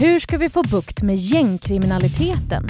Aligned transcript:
Hur 0.00 0.20
ska 0.20 0.38
vi 0.38 0.48
få 0.48 0.62
bukt 0.62 1.02
med 1.02 1.16
gängkriminaliteten? 1.16 2.66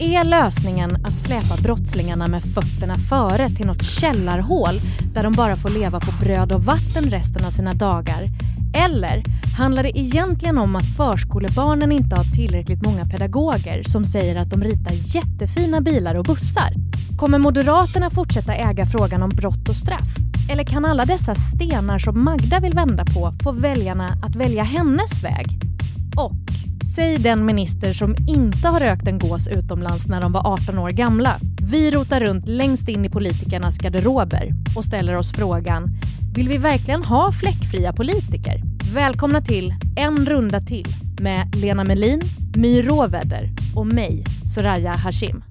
Är 0.00 0.24
lösningen 0.24 0.90
att 1.04 1.22
släpa 1.22 1.62
brottslingarna 1.62 2.28
med 2.28 2.42
fötterna 2.42 2.94
före 2.94 3.50
till 3.50 3.66
något 3.66 3.84
källarhål 3.84 4.74
där 5.14 5.22
de 5.22 5.32
bara 5.32 5.56
får 5.56 5.68
leva 5.68 6.00
på 6.00 6.24
bröd 6.24 6.52
och 6.52 6.64
vatten 6.64 7.10
resten 7.10 7.44
av 7.44 7.50
sina 7.50 7.72
dagar? 7.72 8.28
Eller 8.74 9.22
handlar 9.58 9.82
det 9.82 9.98
egentligen 9.98 10.58
om 10.58 10.76
att 10.76 10.96
förskolebarnen 10.96 11.92
inte 11.92 12.16
har 12.16 12.24
tillräckligt 12.24 12.84
många 12.84 13.06
pedagoger 13.06 13.82
som 13.82 14.04
säger 14.04 14.40
att 14.40 14.50
de 14.50 14.64
ritar 14.64 14.92
jättefina 14.92 15.80
bilar 15.80 16.14
och 16.14 16.24
bussar? 16.24 16.72
Kommer 17.18 17.38
Moderaterna 17.38 18.10
fortsätta 18.10 18.54
äga 18.54 18.86
frågan 18.86 19.22
om 19.22 19.30
brott 19.30 19.68
och 19.68 19.76
straff? 19.76 20.16
Eller 20.50 20.64
kan 20.64 20.84
alla 20.84 21.04
dessa 21.04 21.34
stenar 21.34 21.98
som 21.98 22.24
Magda 22.24 22.60
vill 22.60 22.74
vända 22.74 23.04
på 23.04 23.34
få 23.42 23.52
väljarna 23.52 24.08
att 24.22 24.36
välja 24.36 24.62
hennes 24.62 25.24
väg? 25.24 25.70
Och 26.16 26.32
säg 26.96 27.16
den 27.18 27.46
minister 27.46 27.92
som 27.92 28.14
inte 28.28 28.68
har 28.68 28.80
rökt 28.80 29.08
en 29.08 29.18
gås 29.18 29.48
utomlands 29.48 30.06
när 30.06 30.20
de 30.20 30.32
var 30.32 30.52
18 30.52 30.78
år 30.78 30.90
gamla. 30.90 31.36
Vi 31.70 31.90
rotar 31.90 32.20
runt 32.20 32.48
längst 32.48 32.88
in 32.88 33.04
i 33.04 33.10
politikernas 33.10 33.78
garderober 33.78 34.52
och 34.76 34.84
ställer 34.84 35.16
oss 35.16 35.32
frågan 35.32 35.88
vill 36.34 36.48
vi 36.48 36.58
verkligen 36.58 37.04
ha 37.04 37.32
fläckfria 37.32 37.92
politiker? 37.92 38.62
Välkomna 38.94 39.40
till 39.40 39.74
En 39.96 40.26
runda 40.26 40.60
till 40.60 40.86
med 41.20 41.56
Lena 41.56 41.84
Melin, 41.84 42.20
My 42.56 42.82
Råväder 42.82 43.48
och 43.76 43.86
mig, 43.86 44.24
Soraya 44.54 44.92
Hashim. 44.92 45.49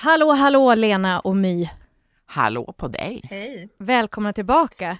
Hallå, 0.00 0.32
hallå 0.32 0.74
Lena 0.74 1.20
och 1.20 1.36
My. 1.36 1.68
Hallå 2.26 2.74
på 2.76 2.88
dig. 2.88 3.20
Hej. 3.30 3.68
Välkomna 3.78 4.32
tillbaka. 4.32 4.98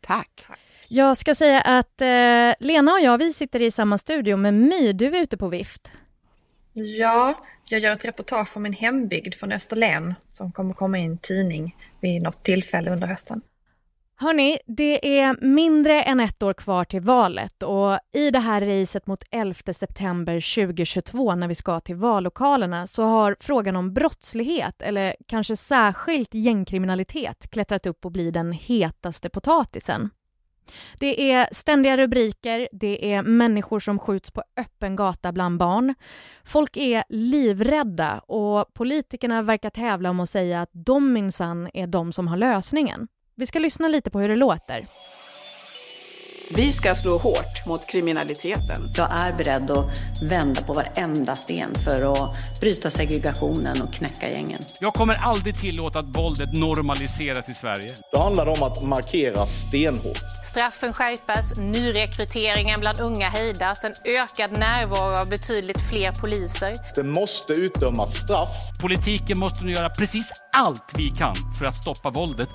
Tack. 0.00 0.46
Jag 0.88 1.16
ska 1.16 1.34
säga 1.34 1.60
att 1.60 2.00
eh, 2.00 2.66
Lena 2.66 2.92
och 2.92 3.00
jag, 3.00 3.18
vi 3.18 3.32
sitter 3.32 3.62
i 3.62 3.70
samma 3.70 3.98
studio, 3.98 4.36
men 4.36 4.60
My, 4.60 4.92
du 4.92 5.16
är 5.16 5.22
ute 5.22 5.36
på 5.36 5.48
vift. 5.48 5.90
Ja, 6.72 7.34
jag 7.70 7.80
gör 7.80 7.92
ett 7.92 8.04
reportage 8.04 8.56
om 8.56 8.62
min 8.62 8.72
hembygd 8.72 9.34
från 9.34 9.52
Österlen 9.52 10.14
som 10.28 10.52
kommer 10.52 10.74
komma 10.74 10.98
i 10.98 11.04
en 11.04 11.18
tidning 11.18 11.76
vid 12.00 12.22
något 12.22 12.42
tillfälle 12.42 12.90
under 12.90 13.06
hösten. 13.06 13.40
Hörni, 14.16 14.58
det 14.66 15.18
är 15.20 15.36
mindre 15.40 16.02
än 16.02 16.20
ett 16.20 16.42
år 16.42 16.54
kvar 16.54 16.84
till 16.84 17.00
valet 17.00 17.62
och 17.62 17.98
i 18.12 18.30
det 18.30 18.38
här 18.38 18.60
racet 18.60 19.06
mot 19.06 19.24
11 19.30 19.72
september 19.72 20.54
2022 20.64 21.34
när 21.34 21.48
vi 21.48 21.54
ska 21.54 21.80
till 21.80 21.96
vallokalerna 21.96 22.86
så 22.86 23.02
har 23.02 23.36
frågan 23.40 23.76
om 23.76 23.94
brottslighet, 23.94 24.82
eller 24.82 25.16
kanske 25.26 25.56
särskilt 25.56 26.34
gängkriminalitet, 26.34 27.50
klättrat 27.50 27.86
upp 27.86 28.04
och 28.04 28.12
blir 28.12 28.32
den 28.32 28.52
hetaste 28.52 29.30
potatisen. 29.30 30.10
Det 31.00 31.32
är 31.32 31.48
ständiga 31.52 31.96
rubriker, 31.96 32.68
det 32.72 33.12
är 33.12 33.22
människor 33.22 33.80
som 33.80 33.98
skjuts 33.98 34.30
på 34.30 34.42
öppen 34.56 34.96
gata 34.96 35.32
bland 35.32 35.58
barn. 35.58 35.94
Folk 36.44 36.76
är 36.76 37.04
livrädda 37.08 38.18
och 38.18 38.74
politikerna 38.74 39.42
verkar 39.42 39.70
tävla 39.70 40.10
om 40.10 40.20
att 40.20 40.30
säga 40.30 40.62
att 40.62 40.70
de 40.72 41.12
minsann 41.12 41.70
är 41.74 41.86
de 41.86 42.12
som 42.12 42.28
har 42.28 42.36
lösningen. 42.36 43.08
Vi 43.36 43.46
ska 43.46 43.58
lyssna 43.58 43.88
lite 43.88 44.10
på 44.10 44.20
hur 44.20 44.28
det 44.28 44.36
låter. 44.36 44.86
Vi 46.56 46.72
ska 46.72 46.94
slå 46.94 47.18
hårt 47.18 47.66
mot 47.66 47.86
kriminaliteten. 47.86 48.92
Jag 48.96 49.08
är 49.12 49.32
beredd 49.32 49.70
att 49.70 49.86
vända 50.22 50.62
på 50.62 50.72
varenda 50.72 51.36
sten 51.36 51.74
för 51.84 52.12
att 52.12 52.60
bryta 52.60 52.90
segregationen 52.90 53.82
och 53.82 53.94
knäcka 53.94 54.30
gängen. 54.30 54.58
Jag 54.80 54.94
kommer 54.94 55.14
aldrig 55.14 55.54
tillåta 55.54 55.98
att 55.98 56.18
våldet 56.18 56.52
normaliseras 56.52 57.48
i 57.48 57.54
Sverige. 57.54 57.94
Det 58.12 58.18
handlar 58.18 58.46
om 58.46 58.62
att 58.62 58.82
markera 58.82 59.46
stenhårt. 59.46 60.44
Straffen 60.44 60.92
skärpas, 60.92 61.58
nyrekryteringen 61.58 62.80
bland 62.80 63.00
unga 63.00 63.28
hejdas, 63.28 63.84
en 63.84 63.94
ökad 64.04 64.52
närvaro 64.52 65.16
av 65.20 65.28
betydligt 65.28 65.80
fler 65.90 66.12
poliser. 66.12 66.74
Det 66.94 67.02
måste 67.02 67.52
utdömas 67.52 68.14
straff. 68.14 68.78
Politiken 68.80 69.38
måste 69.38 69.64
nu 69.64 69.72
göra 69.72 69.88
precis 69.90 70.32
allt 70.52 70.92
vi 70.96 71.10
kan 71.10 71.36
för 71.58 71.66
att 71.66 71.76
stoppa 71.76 72.10
våldet. 72.10 72.48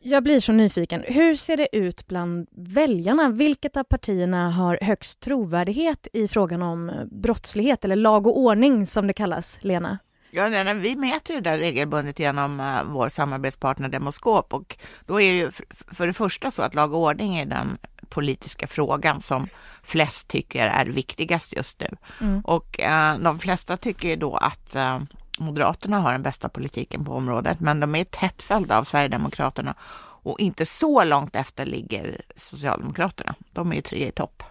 Jag 0.00 0.22
blir 0.22 0.40
så 0.40 0.52
nyfiken. 0.52 1.04
Hur 1.06 1.34
ser 1.34 1.56
det 1.56 1.76
ut 1.76 2.06
bland 2.06 2.48
väljarna? 2.52 3.28
Vilket 3.28 3.76
av 3.76 3.84
partierna 3.84 4.50
har 4.50 4.78
högst 4.82 5.20
trovärdighet 5.20 6.08
i 6.12 6.28
frågan 6.28 6.62
om 6.62 7.08
brottslighet, 7.10 7.84
eller 7.84 7.96
lag 7.96 8.26
och 8.26 8.38
ordning 8.38 8.86
som 8.86 9.06
det 9.06 9.12
kallas, 9.12 9.58
Lena? 9.60 9.98
Ja, 10.30 10.48
nej, 10.48 10.64
nej, 10.64 10.74
vi 10.74 10.96
mäter 10.96 11.36
ju 11.36 11.42
det 11.42 11.58
regelbundet 11.58 12.18
genom 12.18 12.60
uh, 12.60 12.82
vår 12.84 13.08
samarbetspartner 13.08 13.88
Demoskop 13.88 14.54
och 14.54 14.76
då 15.06 15.20
är 15.20 15.32
det 15.32 15.38
ju 15.38 15.50
för, 15.70 16.06
det 16.06 16.12
första 16.12 16.50
så 16.50 16.62
att 16.62 16.74
lag 16.74 16.94
och 16.94 17.00
ordning 17.00 17.36
är 17.36 17.46
den 17.46 17.78
politiska 18.08 18.66
frågan 18.66 19.20
som 19.20 19.48
flest 19.82 20.28
tycker 20.28 20.66
är 20.66 20.86
viktigast 20.86 21.56
just 21.56 21.80
nu. 21.80 21.88
Mm. 22.20 22.40
Och 22.40 22.80
uh, 22.82 23.18
de 23.22 23.38
flesta 23.38 23.76
tycker 23.76 24.16
då 24.16 24.36
att 24.36 24.76
uh, 24.76 24.98
Moderaterna 25.38 25.98
har 25.98 26.12
den 26.12 26.22
bästa 26.22 26.48
politiken 26.48 27.04
på 27.04 27.12
området, 27.12 27.60
men 27.60 27.80
de 27.80 27.94
är 27.94 28.04
tätt 28.04 28.42
följda 28.42 28.78
av 28.78 28.84
Sverigedemokraterna 28.84 29.74
och 30.22 30.40
inte 30.40 30.66
så 30.66 31.04
långt 31.04 31.36
efter 31.36 31.66
ligger 31.66 32.20
Socialdemokraterna. 32.36 33.34
De 33.52 33.72
är 33.72 33.80
tre 33.80 34.08
i 34.08 34.12
topp. 34.12 34.42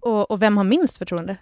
Och, 0.00 0.30
och 0.30 0.42
vem 0.42 0.56
har 0.56 0.64
minst 0.64 0.98
förtroende? 0.98 1.36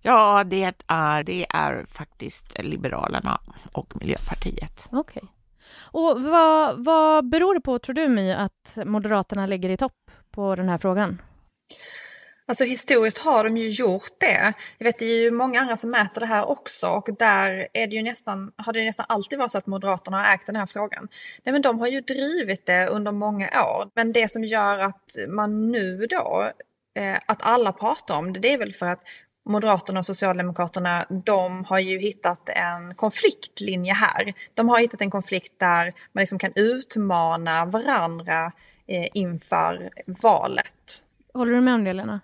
Ja, 0.00 0.44
det 0.44 0.74
är, 0.86 1.22
det 1.22 1.46
är 1.50 1.86
faktiskt 1.88 2.58
Liberalerna 2.58 3.40
och 3.72 3.92
Miljöpartiet. 4.00 4.86
Okej. 4.90 5.22
Okay. 5.22 5.28
Och 5.90 6.22
vad, 6.22 6.84
vad 6.84 7.28
beror 7.28 7.54
det 7.54 7.60
på, 7.60 7.78
tror 7.78 7.94
du, 7.94 8.08
My, 8.08 8.32
att 8.32 8.78
Moderaterna 8.84 9.46
ligger 9.46 9.68
i 9.68 9.76
topp 9.76 10.10
på 10.30 10.56
den 10.56 10.68
här 10.68 10.78
frågan? 10.78 11.22
Alltså 12.48 12.64
historiskt 12.64 13.18
har 13.18 13.44
de 13.44 13.56
ju 13.56 13.68
gjort 13.68 14.12
det. 14.18 14.52
Jag 14.78 14.84
vet 14.84 14.98
det 14.98 15.04
är 15.04 15.22
ju 15.22 15.30
många 15.30 15.60
andra 15.60 15.76
som 15.76 15.90
mäter 15.90 16.20
det 16.20 16.26
här 16.26 16.48
också 16.48 16.86
och 16.88 17.08
där 17.18 17.68
är 17.72 17.86
det 17.86 17.96
ju 17.96 18.02
nästan, 18.02 18.52
har 18.56 18.72
det 18.72 18.84
nästan 18.84 19.06
alltid 19.08 19.38
varit 19.38 19.50
så 19.50 19.58
att 19.58 19.66
Moderaterna 19.66 20.16
har 20.16 20.34
ägt 20.34 20.46
den 20.46 20.56
här 20.56 20.66
frågan. 20.66 21.08
Nej 21.44 21.52
men 21.52 21.62
de 21.62 21.80
har 21.80 21.86
ju 21.86 22.00
drivit 22.00 22.66
det 22.66 22.86
under 22.86 23.12
många 23.12 23.46
år. 23.46 23.90
Men 23.94 24.12
det 24.12 24.32
som 24.32 24.44
gör 24.44 24.78
att 24.78 25.16
man 25.28 25.70
nu 25.70 26.06
då, 26.06 26.50
eh, 26.98 27.18
att 27.26 27.42
alla 27.42 27.72
pratar 27.72 28.18
om 28.18 28.32
det, 28.32 28.40
det 28.40 28.52
är 28.52 28.58
väl 28.58 28.72
för 28.72 28.86
att 28.86 29.02
Moderaterna 29.48 29.98
och 29.98 30.06
Socialdemokraterna, 30.06 31.06
de 31.24 31.64
har 31.64 31.78
ju 31.78 31.98
hittat 31.98 32.48
en 32.48 32.94
konfliktlinje 32.94 33.92
här. 33.92 34.34
De 34.54 34.68
har 34.68 34.78
hittat 34.78 35.00
en 35.00 35.10
konflikt 35.10 35.52
där 35.58 35.94
man 36.12 36.22
liksom 36.22 36.38
kan 36.38 36.52
utmana 36.54 37.64
varandra 37.64 38.52
eh, 38.86 39.08
inför 39.14 39.90
valet. 40.06 41.02
Håller 41.34 41.52
du 41.52 41.60
med 41.60 41.74
om 41.74 41.84
det, 41.84 41.92
Lena? 41.92 42.20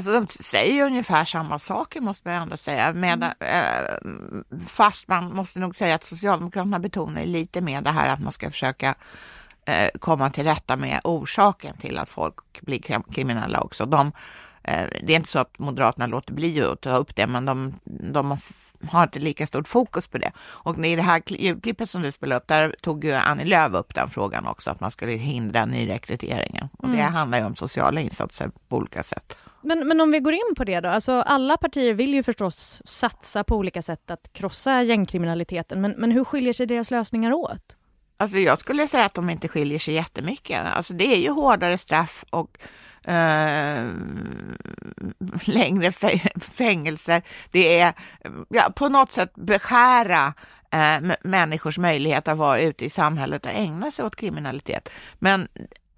Alltså 0.00 0.12
de 0.12 0.26
säger 0.26 0.86
ungefär 0.86 1.24
samma 1.24 1.58
saker 1.58 2.00
måste 2.00 2.28
man 2.28 2.42
ändå 2.42 2.56
säga. 2.56 2.92
Med, 2.92 3.34
mm. 3.40 4.44
eh, 4.50 4.58
fast 4.66 5.08
man 5.08 5.34
måste 5.34 5.58
nog 5.58 5.76
säga 5.76 5.94
att 5.94 6.04
Socialdemokraterna 6.04 6.78
betonar 6.78 7.24
lite 7.24 7.60
mer 7.60 7.80
det 7.80 7.90
här 7.90 8.08
att 8.08 8.20
man 8.20 8.32
ska 8.32 8.50
försöka 8.50 8.94
eh, 9.64 9.88
komma 9.98 10.30
till 10.30 10.44
rätta 10.44 10.76
med 10.76 11.00
orsaken 11.04 11.76
till 11.76 11.98
att 11.98 12.08
folk 12.08 12.60
blir 12.60 13.12
kriminella 13.12 13.60
också. 13.60 13.86
De, 13.86 14.12
eh, 14.62 14.84
det 15.02 15.12
är 15.12 15.16
inte 15.16 15.28
så 15.28 15.38
att 15.38 15.58
Moderaterna 15.58 16.06
låter 16.06 16.32
bli 16.32 16.62
att 16.64 16.80
ta 16.80 16.96
upp 16.96 17.16
det, 17.16 17.26
men 17.26 17.44
de, 17.44 17.74
de 18.12 18.38
har 18.90 19.02
inte 19.02 19.18
lika 19.18 19.46
stort 19.46 19.68
fokus 19.68 20.06
på 20.06 20.18
det. 20.18 20.32
Och 20.38 20.78
i 20.78 20.96
det 20.96 21.02
här 21.02 21.22
ljudklippet 21.26 21.90
som 21.90 22.02
du 22.02 22.12
spelade 22.12 22.40
upp, 22.40 22.48
där 22.48 22.74
tog 22.80 23.04
ju 23.04 23.12
Annie 23.12 23.44
Lööf 23.44 23.72
upp 23.72 23.94
den 23.94 24.10
frågan 24.10 24.46
också, 24.46 24.70
att 24.70 24.80
man 24.80 24.90
skulle 24.90 25.12
hindra 25.12 25.66
nyrekryteringen. 25.66 26.68
Och 26.78 26.88
det 26.88 27.00
mm. 27.00 27.12
handlar 27.12 27.38
ju 27.38 27.44
om 27.44 27.56
sociala 27.56 28.00
insatser 28.00 28.50
på 28.68 28.76
olika 28.76 29.02
sätt. 29.02 29.36
Men, 29.62 29.88
men 29.88 30.00
om 30.00 30.10
vi 30.10 30.20
går 30.20 30.32
in 30.32 30.54
på 30.56 30.64
det 30.64 30.80
då, 30.80 30.88
alltså 30.88 31.12
alla 31.12 31.56
partier 31.56 31.94
vill 31.94 32.14
ju 32.14 32.22
förstås 32.22 32.82
satsa 32.84 33.44
på 33.44 33.56
olika 33.56 33.82
sätt 33.82 34.10
att 34.10 34.32
krossa 34.32 34.82
gängkriminaliteten, 34.82 35.80
men, 35.80 35.90
men 35.90 36.10
hur 36.10 36.24
skiljer 36.24 36.52
sig 36.52 36.66
deras 36.66 36.90
lösningar 36.90 37.32
åt? 37.32 37.76
Alltså 38.16 38.38
jag 38.38 38.58
skulle 38.58 38.88
säga 38.88 39.04
att 39.04 39.14
de 39.14 39.30
inte 39.30 39.48
skiljer 39.48 39.78
sig 39.78 39.94
jättemycket. 39.94 40.66
Alltså 40.66 40.94
det 40.94 41.04
är 41.04 41.18
ju 41.18 41.30
hårdare 41.30 41.78
straff 41.78 42.24
och 42.30 42.58
Uh, 43.08 43.90
längre 45.44 45.92
fängelser. 46.40 47.22
Det 47.50 47.78
är 47.78 47.94
ja, 48.48 48.72
på 48.76 48.88
något 48.88 49.12
sätt 49.12 49.34
beskära 49.34 50.34
uh, 50.74 51.12
människors 51.22 51.78
möjlighet 51.78 52.28
att 52.28 52.38
vara 52.38 52.60
ute 52.60 52.84
i 52.84 52.90
samhället 52.90 53.46
och 53.46 53.52
ägna 53.52 53.90
sig 53.90 54.04
åt 54.04 54.16
kriminalitet. 54.16 54.88
Men 55.18 55.48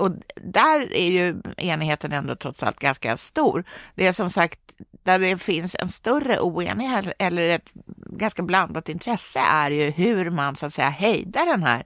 och 0.03 0.11
där 0.37 0.93
är 0.93 1.11
ju 1.11 1.43
enigheten 1.57 2.13
ändå 2.13 2.37
trots 2.37 2.63
allt 2.63 2.79
ganska 2.79 3.17
stor. 3.17 3.65
Det 3.95 4.07
är 4.07 4.13
som 4.13 4.31
sagt, 4.31 4.61
där 5.03 5.19
det 5.19 5.39
finns 5.39 5.77
en 5.79 5.89
större 5.89 6.41
oenighet 6.41 7.05
eller 7.19 7.43
ett 7.43 7.71
ganska 8.07 8.43
blandat 8.43 8.89
intresse 8.89 9.39
är 9.39 9.71
ju 9.71 9.91
hur 9.91 10.31
man 10.31 10.57
så 10.57 10.67
att 10.67 10.75
säga 10.75 10.89
hejdar 10.89 11.47
den 11.47 11.63
här 11.63 11.85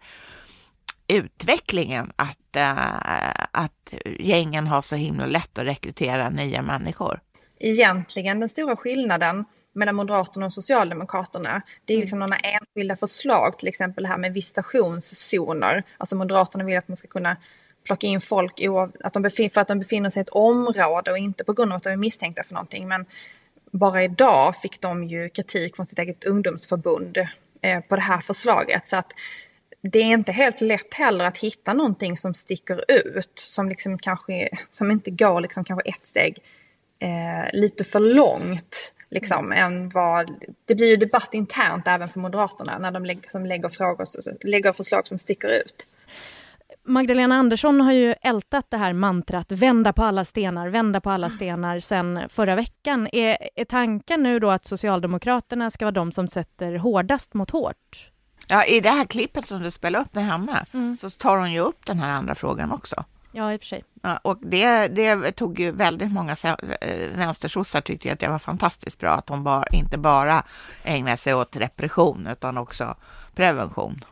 utvecklingen 1.08 2.12
att, 2.16 2.56
äh, 2.56 3.30
att 3.50 3.94
gängen 4.18 4.66
har 4.66 4.82
så 4.82 4.94
himla 4.94 5.26
lätt 5.26 5.58
att 5.58 5.64
rekrytera 5.64 6.30
nya 6.30 6.62
människor. 6.62 7.20
Egentligen 7.58 8.40
den 8.40 8.48
stora 8.48 8.76
skillnaden 8.76 9.44
mellan 9.74 9.94
Moderaterna 9.94 10.46
och 10.46 10.52
Socialdemokraterna. 10.52 11.62
Det 11.84 11.94
är 11.94 11.98
liksom 11.98 12.18
några 12.18 12.36
enskilda 12.36 12.96
förslag, 12.96 13.58
till 13.58 13.68
exempel 13.68 14.02
det 14.04 14.08
här 14.08 14.18
med 14.18 14.34
visitationszoner. 14.34 15.82
Alltså 15.98 16.16
Moderaterna 16.16 16.64
vill 16.64 16.78
att 16.78 16.88
man 16.88 16.96
ska 16.96 17.08
kunna 17.08 17.36
plocka 17.87 18.06
in 18.06 18.21
folk 18.21 18.61
att 19.05 19.12
de 19.12 19.31
för 19.31 19.61
att 19.61 19.69
de 19.69 19.79
befinner 19.79 20.11
sig 20.11 20.21
i 20.21 20.23
ett 20.23 20.29
område 20.29 21.11
och 21.11 21.19
inte 21.19 21.44
på 21.44 21.53
grund 21.53 21.73
av 21.73 21.77
att 21.77 21.83
de 21.83 21.91
är 21.91 21.97
misstänkta 21.97 22.43
för 22.44 22.55
någonting. 22.55 22.88
Men 22.88 23.06
bara 23.71 24.03
idag 24.03 24.56
fick 24.56 24.81
de 24.81 25.05
ju 25.05 25.29
kritik 25.29 25.77
från 25.77 25.87
sitt 25.87 25.99
eget 25.99 26.25
ungdomsförbund 26.25 27.19
eh, 27.62 27.81
på 27.81 27.97
det 27.97 28.03
här 28.03 28.21
förslaget. 28.21 28.88
Så 28.88 28.97
att 28.97 29.12
det 29.81 29.99
är 29.99 30.05
inte 30.05 30.33
helt 30.33 30.61
lätt 30.61 30.94
heller 30.94 31.25
att 31.25 31.38
hitta 31.38 31.73
någonting 31.73 32.17
som 32.17 32.35
sticker 32.35 32.85
ut, 32.88 33.33
som, 33.35 33.69
liksom 33.69 33.99
kanske, 33.99 34.49
som 34.71 34.91
inte 34.91 35.11
går 35.11 35.41
liksom 35.41 35.65
kanske 35.65 35.91
ett 35.91 36.06
steg 36.06 36.38
eh, 36.99 37.53
lite 37.53 37.85
för 37.85 38.00
långt. 38.00 38.93
Liksom, 39.11 39.53
mm. 39.53 39.59
än 39.59 39.88
vad, 39.88 40.44
det 40.65 40.75
blir 40.75 40.87
ju 40.87 40.97
debatt 40.97 41.35
internt 41.35 41.87
även 41.87 42.09
för 42.09 42.21
Moderaterna 42.21 42.79
när 42.79 42.91
de 42.91 43.05
lägger, 43.05 43.29
som 43.29 43.47
lägger, 43.47 43.69
frågor, 43.69 44.06
lägger 44.47 44.73
förslag 44.73 45.09
som 45.09 45.19
sticker 45.19 45.49
ut. 45.49 45.87
Magdalena 46.87 47.35
Andersson 47.35 47.81
har 47.81 47.93
ju 47.93 48.15
ältat 48.23 48.67
det 48.69 48.77
här 48.77 48.93
mantrat 48.93 49.53
vända 49.53 49.93
på 49.93 50.03
alla 50.03 50.25
stenar, 50.25 50.69
vända 50.69 51.00
på 51.00 51.11
alla 51.11 51.31
stenar 51.31 51.81
sen 51.81 52.29
förra 52.29 52.56
veckan. 52.56 53.09
Är, 53.12 53.37
är 53.55 53.65
tanken 53.65 54.23
nu 54.23 54.38
då 54.38 54.50
att 54.50 54.65
Socialdemokraterna 54.65 55.71
ska 55.71 55.85
vara 55.85 55.93
de 55.93 56.12
som 56.12 56.29
sätter 56.29 56.77
hårdast 56.77 57.35
mot 57.35 57.50
hårt? 57.50 58.11
Ja, 58.49 58.65
i 58.65 58.81
det 58.81 58.91
här 58.91 59.05
klippet 59.05 59.47
som 59.47 59.62
du 59.62 59.71
spelar 59.71 60.00
upp 60.00 60.15
med 60.15 60.25
henne 60.25 60.65
mm. 60.75 60.97
så 60.97 61.11
tar 61.11 61.37
hon 61.37 61.53
ju 61.53 61.61
upp 61.61 61.87
den 61.87 61.99
här 61.99 62.15
andra 62.15 62.35
frågan 62.35 62.73
också. 62.73 63.05
Ja, 63.33 63.53
i 63.53 63.56
och 63.56 63.61
för 63.61 63.67
sig. 63.67 63.85
Ja, 64.03 64.17
och 64.17 64.38
det, 64.43 64.88
det 64.88 65.33
tog 65.33 65.61
ju 65.61 65.71
väldigt 65.71 66.12
många 66.12 66.37
eh, 66.81 67.11
vänstersossar 67.15 67.81
tyckte 67.81 68.12
att 68.12 68.21
det 68.21 68.29
var 68.29 68.38
fantastiskt 68.38 68.99
bra 68.99 69.11
att 69.11 69.29
hon 69.29 69.44
bara, 69.44 69.67
inte 69.67 69.99
bara 69.99 70.44
ägnade 70.83 71.17
sig 71.17 71.35
åt 71.35 71.56
repression 71.56 72.29
utan 72.33 72.59
också 72.59 72.97
prevention. 73.35 74.05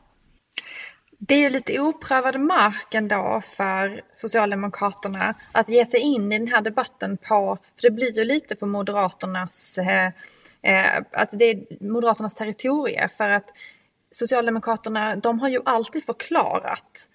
Det 1.26 1.34
är 1.34 1.38
ju 1.38 1.50
lite 1.50 1.80
oprövad 1.80 2.40
mark 2.40 2.94
ändå 2.94 3.42
för 3.44 4.00
Socialdemokraterna 4.12 5.34
att 5.52 5.68
ge 5.68 5.86
sig 5.86 6.00
in 6.00 6.32
i 6.32 6.38
den 6.38 6.48
här 6.48 6.60
debatten 6.60 7.16
på, 7.16 7.58
för 7.76 7.82
det 7.82 7.90
blir 7.90 8.18
ju 8.18 8.24
lite 8.24 8.56
på 8.56 8.66
Moderaternas, 8.66 9.78
eh, 9.78 10.06
eh, 10.62 11.02
alltså 11.12 11.36
det 11.36 11.44
är 11.44 11.84
Moderaternas 11.90 12.34
territorie 12.34 13.08
för 13.08 13.28
att 13.28 13.50
Socialdemokraterna, 14.10 15.16
de 15.16 15.40
har 15.40 15.48
ju 15.48 15.60
alltid 15.64 16.04
förklarat 16.04 17.08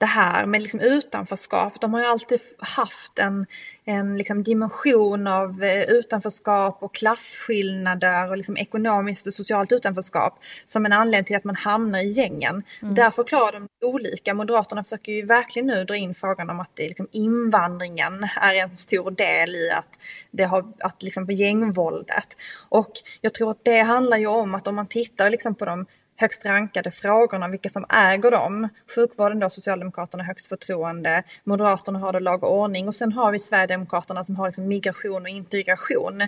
det 0.00 0.06
här 0.06 0.46
med 0.46 0.62
liksom 0.62 0.80
utanförskap. 0.80 1.80
De 1.80 1.94
har 1.94 2.00
ju 2.00 2.06
alltid 2.06 2.40
haft 2.58 3.18
en, 3.18 3.46
en 3.84 4.18
liksom 4.18 4.42
dimension 4.42 5.26
av 5.26 5.64
eh, 5.64 5.82
utanförskap 5.82 6.82
och 6.82 6.94
klasskillnader 6.94 8.30
och 8.30 8.36
liksom 8.36 8.56
ekonomiskt 8.56 9.26
och 9.26 9.34
socialt 9.34 9.72
utanförskap 9.72 10.38
som 10.64 10.86
en 10.86 10.92
anledning 10.92 11.24
till 11.24 11.36
att 11.36 11.44
man 11.44 11.56
hamnar 11.56 11.98
i 11.98 12.08
gängen. 12.08 12.62
Mm. 12.82 12.94
Där 12.94 13.10
förklarar 13.10 13.52
de 13.52 13.86
olika. 13.86 14.34
Moderaterna 14.34 14.82
försöker 14.82 15.12
ju 15.12 15.26
verkligen 15.26 15.66
nu 15.66 15.84
dra 15.84 15.96
in 15.96 16.14
frågan 16.14 16.50
om 16.50 16.60
att 16.60 16.70
det 16.74 16.88
liksom 16.88 17.08
invandringen 17.12 18.28
är 18.36 18.54
en 18.54 18.76
stor 18.76 19.10
del 19.10 19.56
i 19.56 19.70
att 19.70 19.98
det 20.30 20.44
har, 20.44 20.72
att 20.78 21.02
liksom 21.02 21.26
på 21.26 21.32
gängvåldet. 21.32 22.36
Och 22.68 22.92
jag 23.20 23.34
tror 23.34 23.50
att 23.50 23.64
det 23.64 23.80
handlar 23.80 24.16
ju 24.16 24.26
om 24.26 24.54
att 24.54 24.66
om 24.66 24.74
man 24.74 24.86
tittar 24.86 25.30
liksom 25.30 25.54
på 25.54 25.64
de 25.64 25.86
högst 26.20 26.44
rankade 26.44 26.90
frågorna, 26.90 27.48
vilka 27.48 27.68
som 27.68 27.86
äger 27.88 28.30
dem. 28.30 28.68
Sjukvården 28.94 29.40
då 29.40 29.50
Socialdemokraterna 29.50 30.24
högst 30.24 30.46
förtroende, 30.46 31.22
Moderaterna 31.44 31.98
har 31.98 32.12
då 32.12 32.18
lag 32.18 32.44
och 32.44 32.58
ordning 32.58 32.88
och 32.88 32.94
sen 32.94 33.12
har 33.12 33.32
vi 33.32 33.38
Sverigedemokraterna 33.38 34.24
som 34.24 34.36
har 34.36 34.48
liksom 34.48 34.68
migration 34.68 35.22
och 35.22 35.28
integration. 35.28 36.22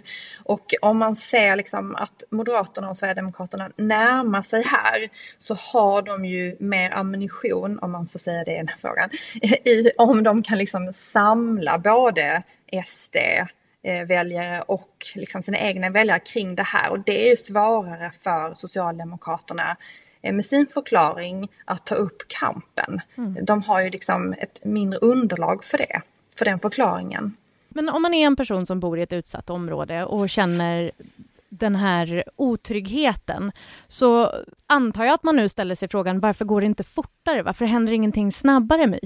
Och 0.44 0.74
om 0.82 0.98
man 0.98 1.16
ser 1.16 1.56
liksom 1.56 1.96
att 1.96 2.22
Moderaterna 2.30 2.90
och 2.90 2.96
Sverigedemokraterna 2.96 3.70
närmar 3.76 4.42
sig 4.42 4.62
här 4.62 5.08
så 5.38 5.54
har 5.54 6.02
de 6.02 6.24
ju 6.24 6.56
mer 6.60 6.90
ammunition, 6.90 7.78
om 7.78 7.90
man 7.90 8.08
får 8.08 8.18
säga 8.18 8.44
det 8.44 8.52
i 8.52 8.56
den 8.56 8.68
här 8.68 8.78
frågan, 8.78 9.10
i, 9.64 9.90
om 9.98 10.22
de 10.22 10.42
kan 10.42 10.58
liksom 10.58 10.92
samla 10.92 11.78
både 11.78 12.42
SD, 12.86 13.16
väljare 13.82 14.62
och 14.62 15.06
liksom 15.14 15.42
sina 15.42 15.58
egna 15.58 15.90
väljare 15.90 16.18
kring 16.18 16.54
det 16.54 16.62
här. 16.62 16.90
Och 16.90 17.00
det 17.00 17.26
är 17.26 17.30
ju 17.30 17.36
svårare 17.36 18.10
för 18.10 18.54
Socialdemokraterna 18.54 19.76
eh, 20.22 20.32
med 20.32 20.44
sin 20.44 20.66
förklaring 20.66 21.48
att 21.64 21.86
ta 21.86 21.94
upp 21.94 22.22
kampen. 22.28 23.00
Mm. 23.16 23.44
De 23.44 23.62
har 23.62 23.80
ju 23.80 23.90
liksom 23.90 24.34
ett 24.38 24.64
mindre 24.64 24.98
underlag 24.98 25.64
för 25.64 25.78
det, 25.78 26.02
för 26.38 26.44
den 26.44 26.60
förklaringen. 26.60 27.36
Men 27.68 27.88
om 27.88 28.02
man 28.02 28.14
är 28.14 28.26
en 28.26 28.36
person 28.36 28.66
som 28.66 28.80
bor 28.80 28.98
i 28.98 29.02
ett 29.02 29.12
utsatt 29.12 29.50
område 29.50 30.04
och 30.04 30.30
känner 30.30 30.92
den 31.48 31.76
här 31.76 32.24
otryggheten 32.36 33.52
så 33.88 34.30
antar 34.66 35.04
jag 35.04 35.14
att 35.14 35.22
man 35.22 35.36
nu 35.36 35.48
ställer 35.48 35.74
sig 35.74 35.88
frågan 35.88 36.20
varför 36.20 36.44
går 36.44 36.60
det 36.60 36.66
inte 36.66 36.84
fortare? 36.84 37.42
Varför 37.42 37.64
händer 37.64 37.92
ingenting 37.92 38.32
snabbare 38.32 38.86
My? 38.86 38.98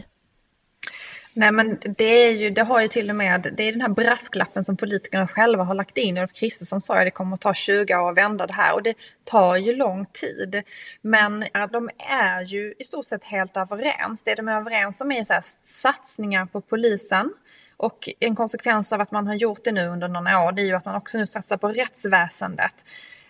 Nej 1.39 1.53
men 1.53 1.79
det 1.83 2.05
är 2.05 2.33
ju, 2.33 2.51
det 2.51 2.63
har 2.63 2.81
ju 2.81 2.89
till 2.89 3.11
och 3.11 3.17
med, 3.17 3.53
det 3.57 3.63
är 3.63 3.73
den 3.73 3.81
här 3.81 3.89
brasklappen 3.89 4.65
som 4.65 4.77
politikerna 4.77 5.27
själva 5.27 5.65
har 5.65 5.75
lagt 5.75 5.99
in. 5.99 6.19
Ulf 6.19 6.33
Kristersson 6.33 6.81
sa 6.81 6.97
att 6.97 7.05
det 7.05 7.11
kommer 7.11 7.35
att 7.35 7.41
ta 7.41 7.55
20 7.55 7.97
år 7.97 8.11
att 8.11 8.17
vända 8.17 8.47
det 8.47 8.53
här 8.53 8.75
och 8.75 8.83
det 8.83 8.95
tar 9.25 9.57
ju 9.57 9.77
lång 9.77 10.07
tid. 10.07 10.63
Men 11.03 11.45
de 11.73 11.91
är 11.99 12.43
ju 12.43 12.75
i 12.79 12.85
stort 12.85 13.07
sett 13.07 13.25
helt 13.25 13.57
överens. 13.57 14.23
Det 14.23 14.35
de 14.35 14.49
är 14.49 14.57
överens 14.57 15.01
om 15.01 15.13
är 15.13 15.25
så 15.25 15.33
här, 15.33 15.45
satsningar 15.63 16.47
på 16.47 16.61
polisen. 16.61 17.33
Och 17.77 18.09
en 18.21 18.37
konsekvens 18.37 18.93
av 18.93 19.01
att 19.01 19.11
man 19.11 19.27
har 19.27 19.35
gjort 19.35 19.65
det 19.65 19.73
nu 19.73 19.87
under 19.87 20.09
några 20.09 20.41
år 20.41 20.53
det 20.53 20.63
är 20.63 20.67
ju 20.67 20.75
att 20.75 20.85
man 20.85 20.95
också 20.95 21.19
nu 21.19 21.27
satsar 21.27 21.57
på 21.57 21.69
rättsväsendet. 21.69 22.85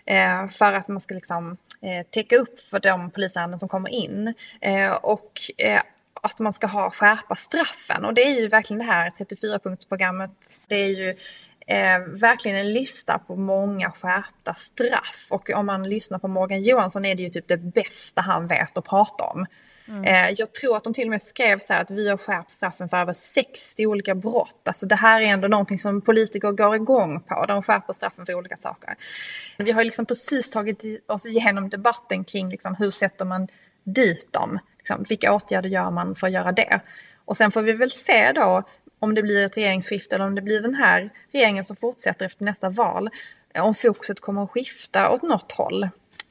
Eh, 0.05 0.47
för 0.47 0.73
att 0.73 0.87
man 0.87 1.01
ska 1.01 1.15
liksom 1.15 1.57
eh, 1.81 2.05
täcka 2.11 2.35
upp 2.35 2.59
för 2.59 2.79
de 2.79 3.11
polisärenden 3.11 3.59
som 3.59 3.69
kommer 3.69 3.89
in. 3.89 4.33
Eh, 4.61 4.91
och 4.91 5.31
eh, 5.57 5.81
att 6.23 6.39
man 6.39 6.53
ska 6.53 6.67
ha 6.67 6.89
skärpa 6.89 7.35
straffen 7.35 8.05
och 8.05 8.13
det 8.13 8.23
är 8.23 8.41
ju 8.41 8.47
verkligen 8.47 8.79
det 8.79 8.93
här 8.93 9.11
34-punktsprogrammet. 9.17 10.31
Det 10.67 10.75
är 10.75 10.87
ju 10.87 11.09
eh, 11.67 11.99
verkligen 11.99 12.57
en 12.57 12.73
lista 12.73 13.19
på 13.19 13.35
många 13.35 13.91
skärpta 13.91 14.53
straff 14.53 15.27
och 15.29 15.49
om 15.49 15.65
man 15.65 15.89
lyssnar 15.89 16.19
på 16.19 16.27
Morgan 16.27 16.61
Johansson 16.61 17.05
är 17.05 17.15
det 17.15 17.23
ju 17.23 17.29
typ 17.29 17.47
det 17.47 17.57
bästa 17.57 18.21
han 18.21 18.47
vet 18.47 18.77
att 18.77 18.85
prata 18.85 19.23
om. 19.23 19.45
Mm. 19.87 20.03
Eh, 20.03 20.35
jag 20.37 20.53
tror 20.53 20.77
att 20.77 20.83
de 20.83 20.93
till 20.93 21.03
och 21.03 21.09
med 21.09 21.21
skrev 21.21 21.59
så 21.59 21.73
här 21.73 21.81
att 21.81 21.91
vi 21.91 22.09
har 22.09 22.17
skärpt 22.17 22.51
straffen 22.51 22.89
för 22.89 22.97
över 22.97 23.13
60 23.13 23.85
olika 23.85 24.15
brott. 24.15 24.61
Alltså 24.67 24.85
det 24.85 24.95
här 24.95 25.21
är 25.21 25.25
ändå 25.25 25.47
någonting 25.47 25.79
som 25.79 26.01
politiker 26.01 26.51
går 26.51 26.75
igång 26.75 27.19
på. 27.19 27.45
De 27.45 27.61
skärper 27.61 27.93
straffen 27.93 28.25
för 28.25 28.33
olika 28.33 28.57
saker. 28.57 28.95
Vi 29.57 29.71
har 29.71 29.83
liksom 29.83 30.05
precis 30.05 30.49
tagit 30.49 30.83
oss 31.07 31.25
igenom 31.25 31.69
debatten 31.69 32.23
kring 32.23 32.49
liksom 32.49 32.75
hur 32.75 32.91
sätter 32.91 33.25
man 33.25 33.47
dit 33.83 34.33
dem. 34.33 34.59
Liksom, 34.89 35.05
vilka 35.09 35.33
åtgärder 35.33 35.69
gör 35.69 35.91
man 35.91 36.15
för 36.15 36.27
att 36.27 36.33
göra 36.33 36.51
det? 36.51 36.79
Och 37.25 37.37
sen 37.37 37.51
får 37.51 37.61
vi 37.61 37.73
väl 37.73 37.91
se 37.91 38.31
då 38.31 38.63
om 38.99 39.15
det 39.15 39.21
blir 39.23 39.45
ett 39.45 39.57
regeringsskifte 39.57 40.15
eller 40.15 40.25
om 40.25 40.35
det 40.35 40.41
blir 40.41 40.61
den 40.61 40.75
här 40.75 41.09
regeringen 41.31 41.65
som 41.65 41.75
fortsätter 41.75 42.25
efter 42.25 42.45
nästa 42.45 42.69
val. 42.69 43.09
Om 43.59 43.75
fokuset 43.75 44.19
kommer 44.19 44.43
att 44.43 44.49
skifta 44.49 45.09
åt 45.09 45.21
något 45.21 45.51
håll. 45.51 45.89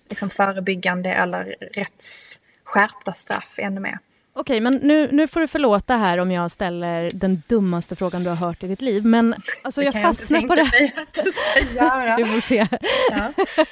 Liksom 0.08 0.30
förebyggande 0.30 1.10
eller 1.10 1.56
rättsskärpta 1.60 3.12
straff 3.12 3.54
ännu 3.58 3.80
mer. 3.80 3.98
Okej, 4.38 4.60
men 4.60 4.74
nu, 4.74 5.08
nu 5.12 5.28
får 5.28 5.40
du 5.40 5.46
förlåta 5.46 5.96
här 5.96 6.18
om 6.18 6.30
jag 6.30 6.50
ställer 6.50 7.10
den 7.14 7.42
dummaste 7.48 7.96
frågan 7.96 8.24
du 8.24 8.28
har 8.28 8.36
hört 8.36 8.64
i 8.64 8.66
ditt 8.66 8.82
liv, 8.82 9.04
men 9.04 9.34
alltså 9.62 9.82
jag 9.82 10.02
fastnar 10.02 10.40
på 10.40 10.54
det 10.54 10.62
här. 10.62 10.90
Du 11.24 11.32
ska 11.32 11.74
göra. 11.74 12.16
Vi 12.18 12.24
får 12.24 12.40
se. 12.40 12.66
Ja. 13.10 13.32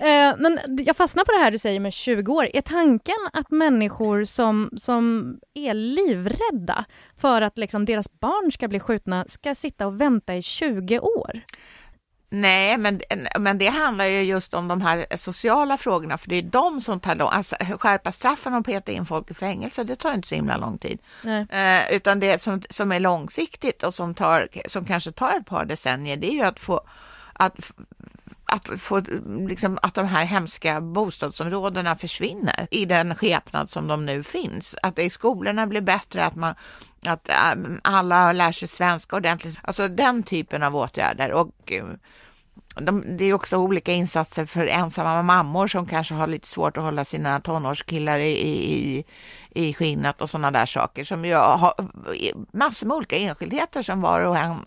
Eh, 0.00 0.34
men 0.38 0.58
jag 0.86 0.96
fastnar 0.96 1.24
på 1.24 1.32
det 1.32 1.38
här 1.38 1.50
du 1.50 1.58
säger 1.58 1.80
med 1.80 1.92
20 1.92 2.32
år. 2.32 2.48
Är 2.52 2.60
tanken 2.60 3.14
att 3.32 3.50
människor 3.50 4.24
som, 4.24 4.70
som 4.76 5.34
är 5.54 5.74
livrädda 5.74 6.84
för 7.20 7.42
att 7.42 7.58
liksom 7.58 7.84
deras 7.84 8.20
barn 8.20 8.52
ska 8.52 8.68
bli 8.68 8.80
skjutna 8.80 9.24
ska 9.28 9.54
sitta 9.54 9.86
och 9.86 10.00
vänta 10.00 10.34
i 10.34 10.42
20 10.42 10.98
år? 10.98 11.40
Nej, 12.32 12.78
men, 12.78 13.00
men 13.38 13.58
det 13.58 13.66
handlar 13.68 14.04
ju 14.04 14.22
just 14.22 14.54
om 14.54 14.68
de 14.68 14.80
här 14.80 15.06
sociala 15.16 15.76
frågorna, 15.76 16.18
för 16.18 16.28
det 16.28 16.36
är 16.36 16.42
de 16.42 16.80
som 16.80 17.00
tar 17.00 17.14
lång 17.14 17.28
alltså, 17.32 17.56
Skärpa 17.78 18.12
straffen 18.12 18.54
och 18.54 18.66
peta 18.66 18.92
in 18.92 19.06
folk 19.06 19.30
i 19.30 19.34
fängelse, 19.34 19.84
det 19.84 19.96
tar 19.96 20.14
inte 20.14 20.28
så 20.28 20.34
himla 20.34 20.56
lång 20.56 20.78
tid. 20.78 20.98
Eh, 21.50 21.92
utan 21.96 22.20
det 22.20 22.38
som, 22.38 22.62
som 22.70 22.92
är 22.92 23.00
långsiktigt 23.00 23.82
och 23.82 23.94
som, 23.94 24.14
tar, 24.14 24.48
som 24.66 24.84
kanske 24.84 25.12
tar 25.12 25.36
ett 25.36 25.46
par 25.46 25.64
decennier, 25.64 26.16
det 26.16 26.30
är 26.30 26.34
ju 26.34 26.42
att 26.42 26.60
få 26.60 26.80
att, 27.32 27.72
att, 28.50 28.80
få, 28.80 29.02
liksom, 29.48 29.78
att 29.82 29.94
de 29.94 30.06
här 30.06 30.24
hemska 30.24 30.80
bostadsområdena 30.80 31.96
försvinner 31.96 32.68
i 32.70 32.84
den 32.84 33.14
skepnad 33.14 33.70
som 33.70 33.86
de 33.86 34.06
nu 34.06 34.22
finns. 34.22 34.76
Att 34.82 34.96
det 34.96 35.02
i 35.02 35.10
skolorna 35.10 35.66
blir 35.66 35.80
bättre, 35.80 36.24
att, 36.24 36.36
man, 36.36 36.54
att 37.06 37.28
äh, 37.28 37.54
alla 37.82 38.32
lär 38.32 38.52
sig 38.52 38.68
svenska 38.68 39.16
ordentligt. 39.16 39.58
Alltså 39.62 39.88
den 39.88 40.22
typen 40.22 40.62
av 40.62 40.76
åtgärder. 40.76 41.32
Och 41.32 41.72
eh, 41.72 41.84
de, 42.74 43.04
det 43.16 43.24
är 43.24 43.32
också 43.32 43.56
olika 43.56 43.92
insatser 43.92 44.46
för 44.46 44.66
ensamma 44.66 45.22
mammor 45.22 45.66
som 45.66 45.86
kanske 45.86 46.14
har 46.14 46.26
lite 46.26 46.48
svårt 46.48 46.76
att 46.76 46.82
hålla 46.82 47.04
sina 47.04 47.40
tonårskillar 47.40 48.18
i, 48.18 48.32
i, 48.32 49.04
i 49.50 49.74
skinnet 49.74 50.20
och 50.20 50.30
sådana 50.30 50.50
där 50.50 50.66
saker 50.66 51.04
som 51.04 51.24
ju 51.24 51.34
har 51.34 51.74
massor 52.52 52.86
med 52.86 52.96
olika 52.96 53.16
enskildheter 53.16 53.82
som 53.82 54.00
var 54.00 54.20
och 54.20 54.36
en 54.36 54.64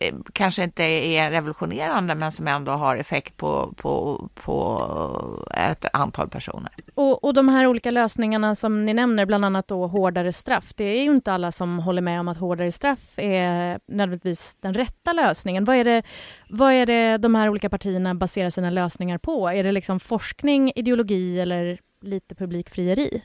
Eh, 0.00 0.14
kanske 0.32 0.62
inte 0.62 0.82
är 0.84 1.30
revolutionerande 1.30 2.14
men 2.14 2.32
som 2.32 2.48
ändå 2.48 2.72
har 2.72 2.96
effekt 2.96 3.36
på, 3.36 3.72
på, 3.76 4.28
på 4.34 5.46
ett 5.54 5.84
antal 5.92 6.28
personer. 6.28 6.70
Och, 6.94 7.24
och 7.24 7.34
de 7.34 7.48
här 7.48 7.66
olika 7.66 7.90
lösningarna 7.90 8.54
som 8.54 8.84
ni 8.84 8.94
nämner, 8.94 9.26
bland 9.26 9.44
annat 9.44 9.68
då 9.68 9.86
hårdare 9.86 10.32
straff, 10.32 10.72
det 10.76 10.84
är 10.84 11.02
ju 11.02 11.10
inte 11.10 11.32
alla 11.32 11.52
som 11.52 11.78
håller 11.78 12.02
med 12.02 12.20
om 12.20 12.28
att 12.28 12.38
hårdare 12.38 12.72
straff 12.72 13.14
är 13.16 13.80
nödvändigtvis 13.86 14.56
den 14.60 14.74
rätta 14.74 15.12
lösningen. 15.12 15.64
Vad 15.64 15.76
är 15.76 15.84
det, 15.84 16.02
vad 16.48 16.72
är 16.72 16.86
det 16.86 17.18
de 17.18 17.34
här 17.34 17.48
olika 17.48 17.70
partierna 17.70 18.14
baserar 18.14 18.50
sina 18.50 18.70
lösningar 18.70 19.18
på? 19.18 19.48
Är 19.48 19.64
det 19.64 19.72
liksom 19.72 20.00
forskning, 20.00 20.72
ideologi 20.76 21.40
eller 21.40 21.78
lite 22.02 22.34
publikfrieri? 22.34 23.22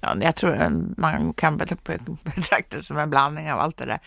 Ja, 0.00 0.16
jag 0.20 0.36
tror 0.36 0.70
man 1.00 1.32
kan 1.32 1.56
betrakta 1.56 2.76
det 2.76 2.82
som 2.82 2.98
en 2.98 3.10
blandning 3.10 3.52
av 3.52 3.60
allt 3.60 3.76
det 3.76 3.84
där. 3.84 4.00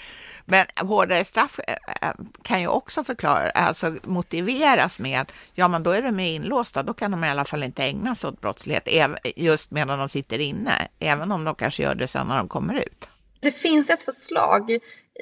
Men 0.45 0.65
hårdare 0.75 1.25
straff 1.25 1.59
eh, 1.67 2.07
eh, 2.09 2.15
kan 2.41 2.61
ju 2.61 2.67
också 2.67 3.03
förklara, 3.03 3.49
alltså 3.49 3.95
motiveras 4.03 4.99
med 4.99 5.21
att 5.21 5.31
ja, 5.53 5.67
men 5.67 5.83
då 5.83 5.91
är 5.91 6.01
de 6.01 6.19
inlåsta, 6.19 6.83
då 6.83 6.93
kan 6.93 7.11
de 7.11 7.23
i 7.23 7.29
alla 7.29 7.45
fall 7.45 7.63
inte 7.63 7.83
ägna 7.83 8.15
sig 8.15 8.27
åt 8.27 8.41
brottslighet 8.41 8.87
just 9.35 9.71
medan 9.71 9.99
de 9.99 10.09
sitter 10.09 10.39
inne, 10.39 10.87
även 10.99 11.31
om 11.31 11.43
de 11.43 11.55
kanske 11.55 11.83
gör 11.83 11.95
det 11.95 12.07
sen 12.07 12.27
när 12.27 12.37
de 12.37 12.47
kommer 12.47 12.73
ut. 12.73 13.07
Det 13.39 13.51
finns 13.51 13.89
ett 13.89 14.03
förslag 14.03 14.71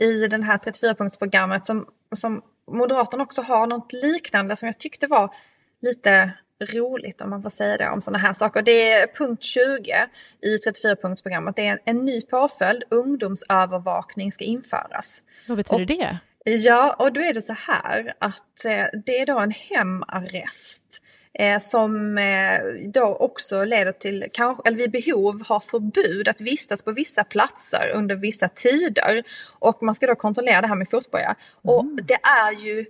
i 0.02 0.28
det 0.28 0.44
här 0.44 0.58
34-punktsprogrammet 0.58 1.64
som, 1.64 1.86
som 2.16 2.42
Moderaterna 2.72 3.24
också 3.24 3.42
har 3.42 3.68
något 3.68 3.94
liknande 3.94 4.56
som 4.56 4.68
jag 4.68 4.80
tyckte 4.80 5.08
var 5.08 5.34
lite 5.82 6.34
roligt 6.66 7.22
om 7.22 7.30
man 7.30 7.44
får 7.44 7.50
säga 7.50 7.78
det 7.78 7.90
om 7.90 8.02
sådana 8.02 8.18
här 8.18 8.34
saker. 8.34 8.62
Det 8.62 8.92
är 8.92 9.08
punkt 9.08 9.44
20 9.44 10.08
i 10.42 10.58
34-punktsprogrammet. 10.58 11.54
Det 11.56 11.68
är 11.68 11.72
en, 11.72 11.80
en 11.86 12.06
ny 12.06 12.22
påföljd, 12.22 12.84
ungdomsövervakning 12.90 14.32
ska 14.32 14.44
införas. 14.44 15.24
Vad 15.48 15.58
betyder 15.58 15.82
och, 15.82 15.88
det? 15.88 16.20
Ja, 16.46 16.96
och 17.00 17.14
då 17.14 17.22
är 17.22 17.34
det 17.34 17.42
så 17.42 17.54
här 17.54 18.14
att 18.20 18.66
eh, 18.66 18.86
det 19.06 19.20
är 19.20 19.26
då 19.26 19.40
en 19.40 19.52
hemarrest 19.52 21.02
eh, 21.34 21.60
som 21.60 22.18
eh, 22.18 22.60
då 22.94 23.16
också 23.16 23.66
leder 23.66 23.92
till, 23.92 24.28
kanske, 24.34 24.64
eller 24.68 24.78
vid 24.78 24.92
behov 24.92 25.44
har 25.46 25.60
förbud 25.60 26.28
att 26.28 26.42
vistas 26.42 26.84
på 26.84 26.92
vissa 26.92 27.24
platser 27.24 27.92
under 27.96 28.16
vissa 28.16 28.48
tider. 28.48 29.24
Och 29.60 29.84
man 29.84 29.96
ska 29.96 30.08
då 30.08 30.16
kontrollera 30.16 30.62
det 30.62 30.68
här 30.68 30.76
med 30.76 30.90
fotboja. 30.90 31.36
Mm. 31.64 31.76
Och 31.76 31.86
det 32.04 32.20
är 32.24 32.66
ju 32.66 32.86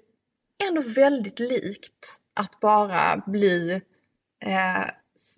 ändå 0.70 0.82
väldigt 0.82 1.40
likt 1.40 2.21
att 2.34 2.60
bara 2.60 3.24
bli 3.26 3.82
eh, 4.46 4.82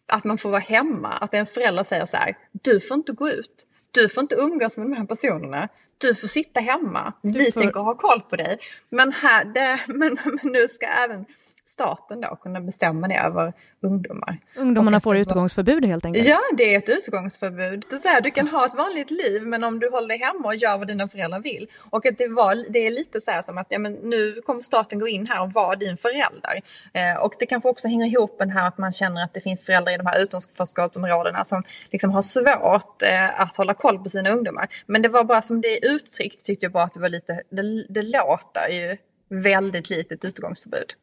att 0.08 0.24
man 0.24 0.38
får 0.38 0.50
vara 0.50 0.62
hemma, 0.62 1.10
att 1.10 1.34
ens 1.34 1.52
föräldrar 1.52 1.84
säger 1.84 2.06
så 2.06 2.18
här, 2.18 2.38
du 2.52 2.80
får 2.80 2.96
inte 2.96 3.12
gå 3.12 3.30
ut, 3.30 3.66
du 3.92 4.10
får 4.10 4.22
inte 4.22 4.36
umgås 4.36 4.78
med 4.78 4.86
de 4.86 4.94
här 4.94 5.06
personerna, 5.06 5.70
du 5.98 6.16
får 6.16 6.28
sitta 6.28 6.60
hemma, 6.60 7.14
vi 7.22 7.52
får... 7.52 7.62
tänker 7.62 7.80
ha 7.80 7.96
koll 7.96 8.22
på 8.22 8.36
dig. 8.36 8.60
Men, 8.90 9.12
här, 9.12 9.46
det, 9.46 9.80
men, 9.94 10.18
men 10.26 10.52
nu 10.54 10.68
ska 10.68 10.86
även 10.86 11.26
staten 11.66 12.22
då 12.22 12.36
kunna 12.36 12.62
bestämma 12.62 13.08
det 13.08 13.16
över 13.16 13.54
ungdomar. 13.82 14.38
Ungdomarna 14.56 15.00
får 15.00 15.18
utgångsförbud 15.18 15.86
helt 15.86 16.06
enkelt? 16.06 16.28
Ja, 16.28 16.40
det 16.58 16.74
är 16.74 16.78
ett 16.78 16.90
utgångsförbud. 16.90 17.86
Det 17.90 17.96
är 17.96 18.00
så 18.00 18.08
här, 18.08 18.22
du 18.22 18.32
kan 18.32 18.48
ha 18.48 18.66
ett 18.66 18.74
vanligt 18.74 19.12
liv 19.12 19.48
men 19.48 19.64
om 19.64 19.80
du 19.80 19.90
håller 19.90 20.08
dig 20.08 20.18
hemma 20.18 20.48
och 20.48 20.56
gör 20.56 20.78
vad 20.78 20.88
dina 20.88 21.08
föräldrar 21.08 21.40
vill. 21.40 21.68
Och 21.90 22.06
att 22.06 22.18
det, 22.18 22.28
var, 22.28 22.66
det 22.70 22.80
är 22.80 22.92
lite 22.92 23.22
så 23.22 23.32
här 23.32 23.42
som 23.42 23.58
att 23.58 23.68
ja, 23.70 23.80
men 23.80 23.94
nu 23.94 24.42
kommer 24.46 24.62
staten 24.62 25.00
gå 25.00 25.08
in 25.08 25.28
här 25.28 25.42
och 25.44 25.54
vara 25.54 25.76
din 25.76 25.98
förälder. 25.98 26.62
Eh, 26.94 27.24
och 27.24 27.34
det 27.40 27.46
kanske 27.46 27.70
också 27.70 27.88
hänger 27.88 28.06
ihop 28.06 28.40
med 28.40 28.52
här 28.52 28.68
att 28.68 28.78
man 28.78 28.92
känner 28.92 29.24
att 29.24 29.34
det 29.34 29.42
finns 29.42 29.66
föräldrar 29.66 29.94
i 29.94 29.98
de 29.98 30.06
här 30.06 30.24
utanförskapsområdena 30.24 31.46
som 31.46 31.64
liksom 31.92 32.12
har 32.12 32.22
svårt 32.22 33.02
eh, 33.02 33.42
att 33.42 33.58
hålla 33.58 33.74
koll 33.74 34.00
på 34.00 34.10
sina 34.10 34.30
ungdomar. 34.30 34.68
Men 34.86 35.02
det 35.02 35.10
var 35.10 35.24
bara 35.24 35.42
som 35.42 35.62
det 35.62 35.68
är 35.68 35.96
uttryckt 35.96 36.46
tyckte 36.46 36.66
jag 36.66 36.72
bara 36.72 36.84
att 36.84 36.94
det 36.94 37.00
var 37.00 37.10
lite, 37.10 37.42
det, 37.50 37.86
det 37.90 38.02
låter 38.02 38.70
ju 38.70 38.98
väldigt 39.30 39.90
litet 39.90 40.26
utgångsförbud. 40.26 40.94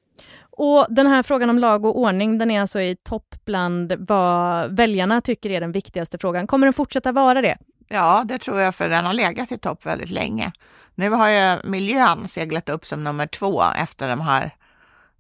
Och 0.50 0.86
den 0.88 1.06
här 1.06 1.22
frågan 1.22 1.50
om 1.50 1.58
lag 1.58 1.84
och 1.84 1.98
ordning, 1.98 2.38
den 2.38 2.50
är 2.50 2.60
alltså 2.60 2.80
i 2.80 2.96
topp 2.96 3.34
bland 3.44 3.92
vad 3.98 4.76
väljarna 4.76 5.20
tycker 5.20 5.50
är 5.50 5.60
den 5.60 5.72
viktigaste 5.72 6.18
frågan. 6.18 6.46
Kommer 6.46 6.66
den 6.66 6.72
fortsätta 6.72 7.12
vara 7.12 7.42
det? 7.42 7.58
Ja, 7.88 8.24
det 8.26 8.38
tror 8.38 8.60
jag, 8.60 8.74
för 8.74 8.88
den 8.88 9.04
har 9.04 9.12
legat 9.12 9.52
i 9.52 9.58
topp 9.58 9.86
väldigt 9.86 10.10
länge. 10.10 10.52
Nu 10.94 11.10
har 11.10 11.28
ju 11.28 11.58
miljön 11.64 12.28
seglat 12.28 12.68
upp 12.68 12.86
som 12.86 13.04
nummer 13.04 13.26
två 13.26 13.62
efter 13.76 14.08
de 14.08 14.20
här, 14.20 14.54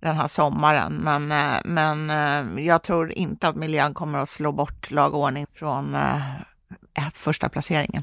den 0.00 0.16
här 0.16 0.28
sommaren, 0.28 0.92
men, 0.92 1.32
eh, 1.32 1.60
men 1.64 2.10
eh, 2.10 2.66
jag 2.66 2.82
tror 2.82 3.12
inte 3.12 3.48
att 3.48 3.56
miljön 3.56 3.94
kommer 3.94 4.18
att 4.18 4.28
slå 4.28 4.52
bort 4.52 4.90
lag 4.90 5.14
och 5.14 5.20
ordning 5.20 5.46
från 5.54 5.94
eh, 5.94 7.08
första 7.14 7.48
placeringen. 7.48 8.02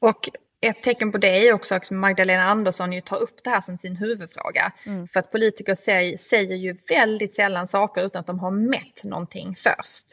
Och 0.00 0.28
ett 0.60 0.82
tecken 0.82 1.12
på 1.12 1.18
det 1.18 1.48
är 1.48 1.52
också 1.52 1.74
att 1.74 1.90
Magdalena 1.90 2.42
Andersson 2.42 2.92
ju 2.92 3.00
tar 3.00 3.16
upp 3.16 3.44
det 3.44 3.50
här 3.50 3.60
som 3.60 3.76
sin 3.76 3.96
huvudfråga. 3.96 4.72
Mm. 4.86 5.08
För 5.08 5.20
att 5.20 5.30
politiker 5.32 5.74
säger, 5.74 6.16
säger 6.16 6.56
ju 6.56 6.76
väldigt 6.88 7.34
sällan 7.34 7.66
saker 7.66 8.02
utan 8.02 8.20
att 8.20 8.26
de 8.26 8.38
har 8.38 8.50
mätt 8.50 9.04
någonting 9.04 9.54
först. 9.56 10.06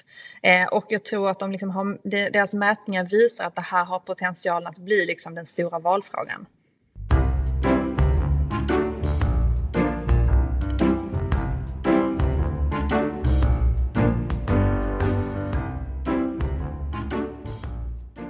Eh, 0.43 0.67
och 0.67 0.85
jag 0.89 1.05
tror 1.05 1.29
att 1.29 1.39
de 1.39 1.51
liksom 1.51 1.69
har, 1.69 1.97
deras 2.31 2.53
mätningar 2.53 3.03
visar 3.03 3.45
att 3.45 3.55
det 3.55 3.61
här 3.61 3.85
har 3.85 3.99
potential 3.99 4.67
att 4.67 4.77
bli 4.77 5.05
liksom 5.05 5.35
den 5.35 5.45
stora 5.45 5.79
valfrågan. 5.79 6.45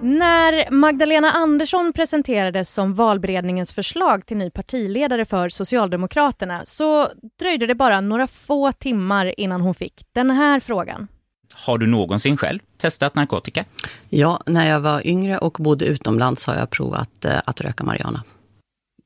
När 0.05 0.71
Magdalena 0.71 1.29
Andersson 1.29 1.93
presenterades 1.93 2.73
som 2.73 2.93
valberedningens 2.93 3.73
förslag 3.73 4.25
till 4.25 4.37
ny 4.37 4.49
partiledare 4.49 5.25
för 5.25 5.49
Socialdemokraterna 5.49 6.65
så 6.65 7.07
dröjde 7.39 7.65
det 7.65 7.75
bara 7.75 8.01
några 8.01 8.27
få 8.27 8.71
timmar 8.71 9.39
innan 9.39 9.61
hon 9.61 9.73
fick 9.73 10.05
den 10.13 10.31
här 10.31 10.59
frågan. 10.59 11.07
Har 11.53 11.77
du 11.77 11.87
någonsin 11.87 12.37
själv 12.37 12.59
testat 12.77 13.15
narkotika? 13.15 13.65
Ja, 14.09 14.41
när 14.45 14.69
jag 14.69 14.79
var 14.79 15.07
yngre 15.07 15.37
och 15.37 15.57
bodde 15.59 15.85
utomlands 15.85 16.45
har 16.45 16.55
jag 16.55 16.69
provat 16.69 17.25
eh, 17.25 17.41
att 17.45 17.61
röka 17.61 17.83
marijuana. 17.83 18.23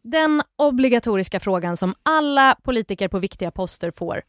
Den 0.04 0.42
obligatoriska 0.58 1.40
frågan 1.40 1.78
som 1.78 1.96
alla 2.04 2.56
politiker 2.64 3.08
på 3.08 3.20
viktiga 3.20 3.52
poster 3.52 3.92
får. 3.92 4.22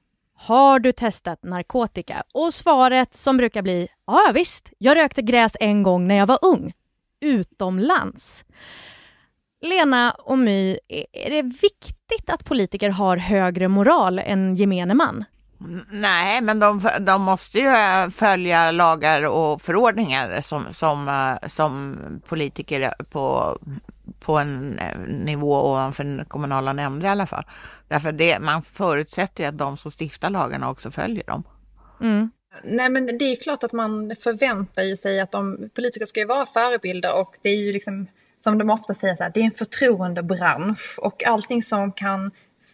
Har 0.42 0.78
du 0.78 0.92
testat 0.92 1.42
narkotika? 1.42 2.22
Och 2.34 2.54
svaret 2.54 3.16
som 3.16 3.36
brukar 3.36 3.62
bli 3.62 3.88
ja 4.06 4.30
visst, 4.34 4.72
jag 4.78 4.96
rökte 4.96 5.22
gräs 5.22 5.56
en 5.60 5.82
gång 5.82 6.06
när 6.06 6.14
jag 6.14 6.26
var 6.26 6.38
ung. 6.42 6.72
Utomlands. 7.20 8.44
Lena 9.62 10.10
och 10.10 10.38
My, 10.38 10.78
är 11.12 11.30
det 11.30 11.42
viktigt 11.42 12.30
att 12.30 12.44
politiker 12.44 12.90
har 12.90 13.16
högre 13.16 13.68
moral 13.68 14.18
än 14.18 14.54
gemene 14.54 14.94
man? 14.94 15.24
Nej, 15.90 16.40
men 16.40 16.58
de, 16.58 16.88
de 17.00 17.22
måste 17.22 17.58
ju 17.58 17.66
eh, 17.66 18.10
följa 18.10 18.70
lagar 18.70 19.22
och 19.22 19.62
förordningar 19.62 20.40
som, 20.40 20.64
som, 20.70 21.08
eh, 21.08 21.48
som 21.48 21.96
politiker 22.28 22.94
på, 23.10 23.58
på 24.20 24.38
en 24.38 24.78
eh, 24.78 24.98
nivå 25.08 25.70
ovanför 25.70 26.04
den 26.04 26.24
kommunala 26.24 26.72
nämnder 26.72 27.06
i 27.06 27.10
alla 27.10 27.26
fall. 27.26 27.44
Därför 27.88 28.12
det, 28.12 28.38
man 28.40 28.62
förutsätter 28.62 29.42
ju 29.42 29.48
att 29.48 29.58
de 29.58 29.76
som 29.76 29.90
stiftar 29.90 30.30
lagarna 30.30 30.70
också 30.70 30.90
följer 30.90 31.24
dem. 31.24 31.44
Mm. 32.00 32.30
Nej 32.64 32.90
men 32.90 33.06
det 33.06 33.24
är 33.24 33.36
klart 33.36 33.62
att 33.62 33.72
man 33.72 34.16
förväntar 34.16 34.96
sig 34.96 35.20
att 35.20 35.30
de 35.30 35.70
politiker 35.74 36.06
ska 36.06 36.20
ju 36.20 36.26
vara 36.26 36.46
förebilder 36.46 37.20
och 37.20 37.34
det 37.42 37.48
är 37.48 37.56
ju 37.56 37.72
liksom 37.72 38.06
som 38.36 38.58
de 38.58 38.70
ofta 38.70 38.94
säger, 38.94 39.16
så 39.16 39.22
här, 39.22 39.30
det 39.34 39.40
är 39.40 39.44
en 39.44 39.50
förtroendebransch 39.50 40.98
och 41.02 41.26
allting 41.26 41.62
som 41.62 41.92
kan 41.92 42.30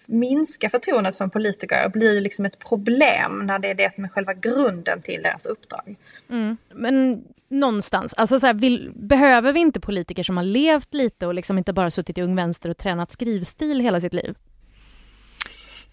minska 0.09 0.69
förtroendet 0.69 1.17
för 1.17 1.25
en 1.25 1.31
politiker 1.31 1.89
blir 1.89 2.15
ju 2.15 2.21
liksom 2.21 2.45
ett 2.45 2.59
problem 2.59 3.47
när 3.47 3.59
det 3.59 3.71
är 3.71 3.75
det 3.75 3.95
som 3.95 4.05
är 4.05 4.09
själva 4.09 4.35
grunden 4.35 5.03
till 5.03 5.23
deras 5.23 5.47
uppdrag. 5.47 5.97
Mm. 6.31 6.57
Men 6.75 7.25
någonstans, 7.49 8.15
alltså 8.15 8.41
så 8.41 8.47
här, 8.47 8.55
vill, 8.55 8.93
behöver 8.95 9.53
vi 9.53 9.61
inte 9.61 9.81
politiker 9.81 10.23
som 10.23 10.37
har 10.37 10.45
levt 10.45 10.95
lite 10.95 11.27
och 11.27 11.35
liksom 11.35 11.59
inte 11.59 11.73
bara 11.73 11.91
suttit 11.91 12.19
i 12.19 12.23
Ung 12.23 12.37
Vänster 12.37 12.69
och 12.71 12.77
tränat 12.77 13.13
skrivstil 13.13 13.81
hela 13.81 14.01
sitt 14.01 14.15
liv? 14.15 14.35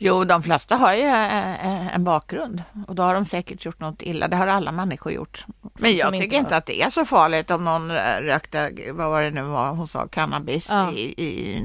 Jo, 0.05 0.24
de 0.24 0.43
flesta 0.43 0.75
har 0.75 0.93
ju 0.93 1.01
eh, 1.01 1.65
eh, 1.65 1.95
en 1.95 2.03
bakgrund 2.03 2.63
och 2.88 2.95
då 2.95 3.03
har 3.03 3.13
de 3.13 3.25
säkert 3.25 3.65
gjort 3.65 3.79
något 3.79 4.01
illa. 4.01 4.27
Det 4.27 4.36
har 4.36 4.48
alla 4.48 4.72
människor 4.72 5.12
gjort. 5.12 5.45
Men 5.79 5.95
jag 5.95 6.13
tycker 6.13 6.38
inte 6.38 6.57
att 6.57 6.65
det 6.65 6.81
är 6.81 6.89
så 6.89 7.05
farligt 7.05 7.51
om 7.51 7.65
någon 7.65 7.91
rökte, 8.22 8.72
vad 8.91 9.10
var 9.10 9.22
det 9.22 9.29
nu 9.29 9.41
var 9.41 9.72
hon 9.72 9.88
sa, 9.88 10.07
cannabis 10.07 10.67
ja. 10.69 10.91
i, 10.91 11.24
i, 11.24 11.62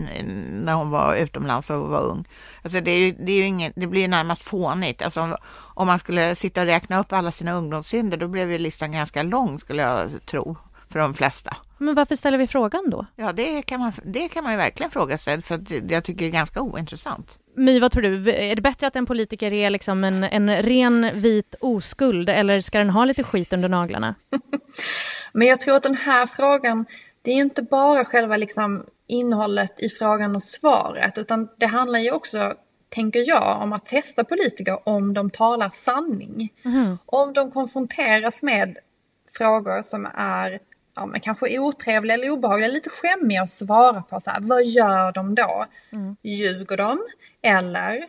när 0.53 0.75
hon 0.75 0.91
var 0.91 1.15
utomlands 1.15 1.71
och 1.71 1.89
var 1.89 2.01
ung. 2.03 2.25
Alltså 2.63 2.81
det, 2.81 2.91
är 2.91 2.99
ju, 2.99 3.13
det, 3.13 3.33
är 3.33 3.37
ju 3.37 3.45
ingen, 3.45 3.73
det 3.77 3.87
blir 3.87 4.09
närmast 4.09 4.43
fånigt. 4.43 5.03
Alltså 5.03 5.39
om 5.75 5.87
man 5.87 5.99
skulle 5.99 6.35
sitta 6.35 6.61
och 6.61 6.67
räkna 6.67 7.01
upp 7.01 7.13
alla 7.13 7.33
sina 7.33 7.53
ungdomssynder, 7.53 8.17
då 8.17 8.29
blev 8.29 8.51
ju 8.51 8.59
listan 8.59 8.93
ganska 8.93 9.23
lång 9.23 9.59
skulle 9.59 9.83
jag 9.83 10.11
tro 10.27 10.57
för 10.91 10.99
de 10.99 11.15
flesta. 11.15 11.57
Men 11.79 11.95
varför 11.95 12.17
ställer 12.17 12.39
vi 12.39 12.47
frågan 12.47 12.91
då? 12.91 13.07
Ja, 13.17 13.33
det 13.33 13.63
kan 13.63 13.81
man, 13.81 13.93
det 14.05 14.29
kan 14.29 14.45
man 14.45 14.53
ju 14.53 14.59
verkligen 14.59 14.91
fråga 14.91 15.19
sig, 15.19 15.43
för 15.43 15.61
jag 15.93 16.05
tycker 16.05 16.21
det 16.21 16.27
är 16.27 16.33
ganska 16.33 16.61
ointressant. 16.61 17.39
My, 17.57 17.81
vad 17.81 17.93
tror 17.93 18.03
du? 18.03 18.33
Är 18.33 18.57
det 18.57 18.63
bättre 18.63 18.87
att 18.87 18.97
en 18.97 19.07
politiker 19.07 19.53
är 19.53 19.71
liksom 19.71 20.05
en, 20.05 20.25
en 20.25 20.63
ren 20.63 21.11
vit 21.15 21.55
oskuld 21.61 22.29
eller 22.31 22.61
ska 22.61 22.79
den 22.79 22.91
ha 22.91 23.05
lite 23.05 23.23
skit 23.23 23.53
under 23.53 23.69
naglarna? 23.69 24.15
Men 25.33 25.49
jag 25.49 25.61
tror 25.61 25.77
att 25.77 25.83
den 25.83 25.97
här 25.97 26.27
frågan, 26.27 26.87
det 27.23 27.31
är 27.31 27.37
inte 27.37 27.63
bara 27.63 28.05
själva 28.05 28.37
liksom 28.37 28.87
innehållet 29.07 29.83
i 29.83 29.89
frågan 29.89 30.35
och 30.35 30.43
svaret, 30.43 31.19
utan 31.19 31.49
det 31.57 31.67
handlar 31.67 31.99
ju 31.99 32.11
också, 32.11 32.55
tänker 32.89 33.29
jag, 33.29 33.63
om 33.63 33.73
att 33.73 33.87
testa 33.87 34.25
politiker 34.25 34.89
om 34.89 35.15
de 35.15 35.31
talar 35.31 35.71
sanning. 35.71 36.53
Mhm. 36.63 36.99
Om 37.07 37.33
de 37.33 37.51
konfronteras 37.51 38.43
med 38.43 38.79
frågor 39.39 39.83
som 39.83 40.09
är 40.15 40.61
ja, 40.99 41.07
men 41.07 41.21
kanske 41.21 41.59
otrevliga 41.59 42.15
eller 42.15 42.31
obehagliga, 42.31 42.69
lite 42.69 42.91
skämmiga 42.91 43.43
att 43.43 43.51
svara 43.51 44.03
på. 44.03 44.21
Så 44.21 44.31
här, 44.31 44.41
vad 44.41 44.65
gör 44.65 45.13
de 45.13 45.35
då? 45.35 45.67
Ljuger 46.23 46.77
de? 46.77 46.99
Eller 47.43 48.05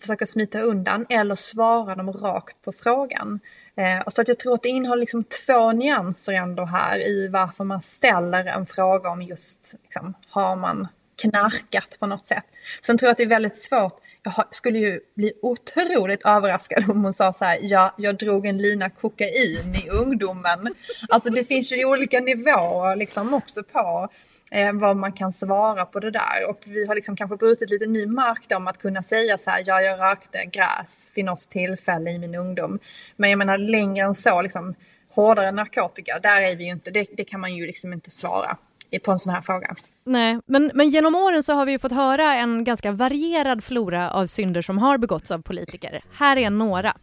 försöker 0.00 0.26
smita 0.26 0.60
undan? 0.60 1.06
Eller 1.08 1.34
svarar 1.34 1.96
de 1.96 2.12
rakt 2.12 2.62
på 2.62 2.72
frågan? 2.72 3.40
Eh, 3.76 4.00
och 4.06 4.12
så 4.12 4.20
att 4.20 4.28
jag 4.28 4.38
tror 4.38 4.54
att 4.54 4.62
det 4.62 4.68
innehåller 4.68 5.00
liksom 5.00 5.24
två 5.46 5.72
nyanser 5.72 6.32
ändå 6.32 6.64
här 6.64 7.08
i 7.08 7.28
varför 7.28 7.64
man 7.64 7.82
ställer 7.82 8.44
en 8.44 8.66
fråga 8.66 9.10
om 9.10 9.22
just, 9.22 9.74
liksom, 9.82 10.14
har 10.28 10.56
man 10.56 10.88
knarkat 11.22 11.96
på 12.00 12.06
något 12.06 12.26
sätt. 12.26 12.44
Sen 12.82 12.98
tror 12.98 13.06
jag 13.06 13.12
att 13.12 13.18
det 13.18 13.24
är 13.24 13.28
väldigt 13.28 13.58
svårt. 13.58 14.00
Jag 14.22 14.44
skulle 14.50 14.78
ju 14.78 15.00
bli 15.14 15.32
otroligt 15.42 16.26
överraskad 16.26 16.90
om 16.90 17.04
hon 17.04 17.12
sa 17.12 17.32
så 17.32 17.44
här, 17.44 17.58
ja, 17.62 17.94
jag 17.98 18.16
drog 18.16 18.46
en 18.46 18.58
lina 18.58 18.90
kokain 18.90 19.74
i 19.84 19.88
ungdomen. 19.88 20.68
Alltså 21.08 21.30
det 21.30 21.44
finns 21.44 21.72
ju 21.72 21.84
olika 21.84 22.20
nivåer 22.20 22.96
liksom 22.96 23.34
också 23.34 23.62
på 23.62 24.08
eh, 24.52 24.72
vad 24.72 24.96
man 24.96 25.12
kan 25.12 25.32
svara 25.32 25.84
på 25.84 26.00
det 26.00 26.10
där. 26.10 26.48
Och 26.48 26.58
vi 26.64 26.86
har 26.86 26.94
liksom 26.94 27.16
kanske 27.16 27.36
brutit 27.36 27.70
lite 27.70 27.86
ny 27.86 28.06
mark 28.06 28.48
då 28.48 28.56
om 28.56 28.68
att 28.68 28.78
kunna 28.78 29.02
säga 29.02 29.38
så 29.38 29.50
här, 29.50 29.62
ja, 29.66 29.80
jag 29.80 30.00
rökte 30.00 30.44
gräs 30.44 31.12
vid 31.14 31.24
något 31.24 31.50
tillfälle 31.50 32.10
i 32.10 32.18
min 32.18 32.34
ungdom. 32.34 32.78
Men 33.16 33.30
jag 33.30 33.38
menar 33.38 33.58
längre 33.58 34.04
än 34.04 34.14
så, 34.14 34.42
liksom 34.42 34.74
hårdare 35.10 35.52
narkotika, 35.52 36.18
där 36.22 36.42
är 36.42 36.56
vi 36.56 36.64
ju 36.64 36.70
inte, 36.70 36.90
det, 36.90 37.06
det 37.16 37.24
kan 37.24 37.40
man 37.40 37.54
ju 37.54 37.66
liksom 37.66 37.92
inte 37.92 38.10
svara 38.10 38.56
på 38.98 39.10
en 39.10 39.18
sån 39.18 39.34
här 39.34 39.40
fråga. 39.40 39.76
Nej, 40.04 40.38
men, 40.46 40.70
men 40.74 40.90
genom 40.90 41.14
åren 41.14 41.42
så 41.42 41.52
har 41.54 41.66
vi 41.66 41.72
ju 41.72 41.78
fått 41.78 41.92
höra 41.92 42.34
en 42.34 42.64
ganska 42.64 42.92
varierad 42.92 43.64
flora 43.64 44.10
av 44.10 44.26
synder 44.26 44.62
som 44.62 44.78
har 44.78 44.98
begåtts 44.98 45.30
av 45.30 45.42
politiker. 45.42 46.02
Här 46.12 46.36
är 46.36 46.50
några. 46.50 46.96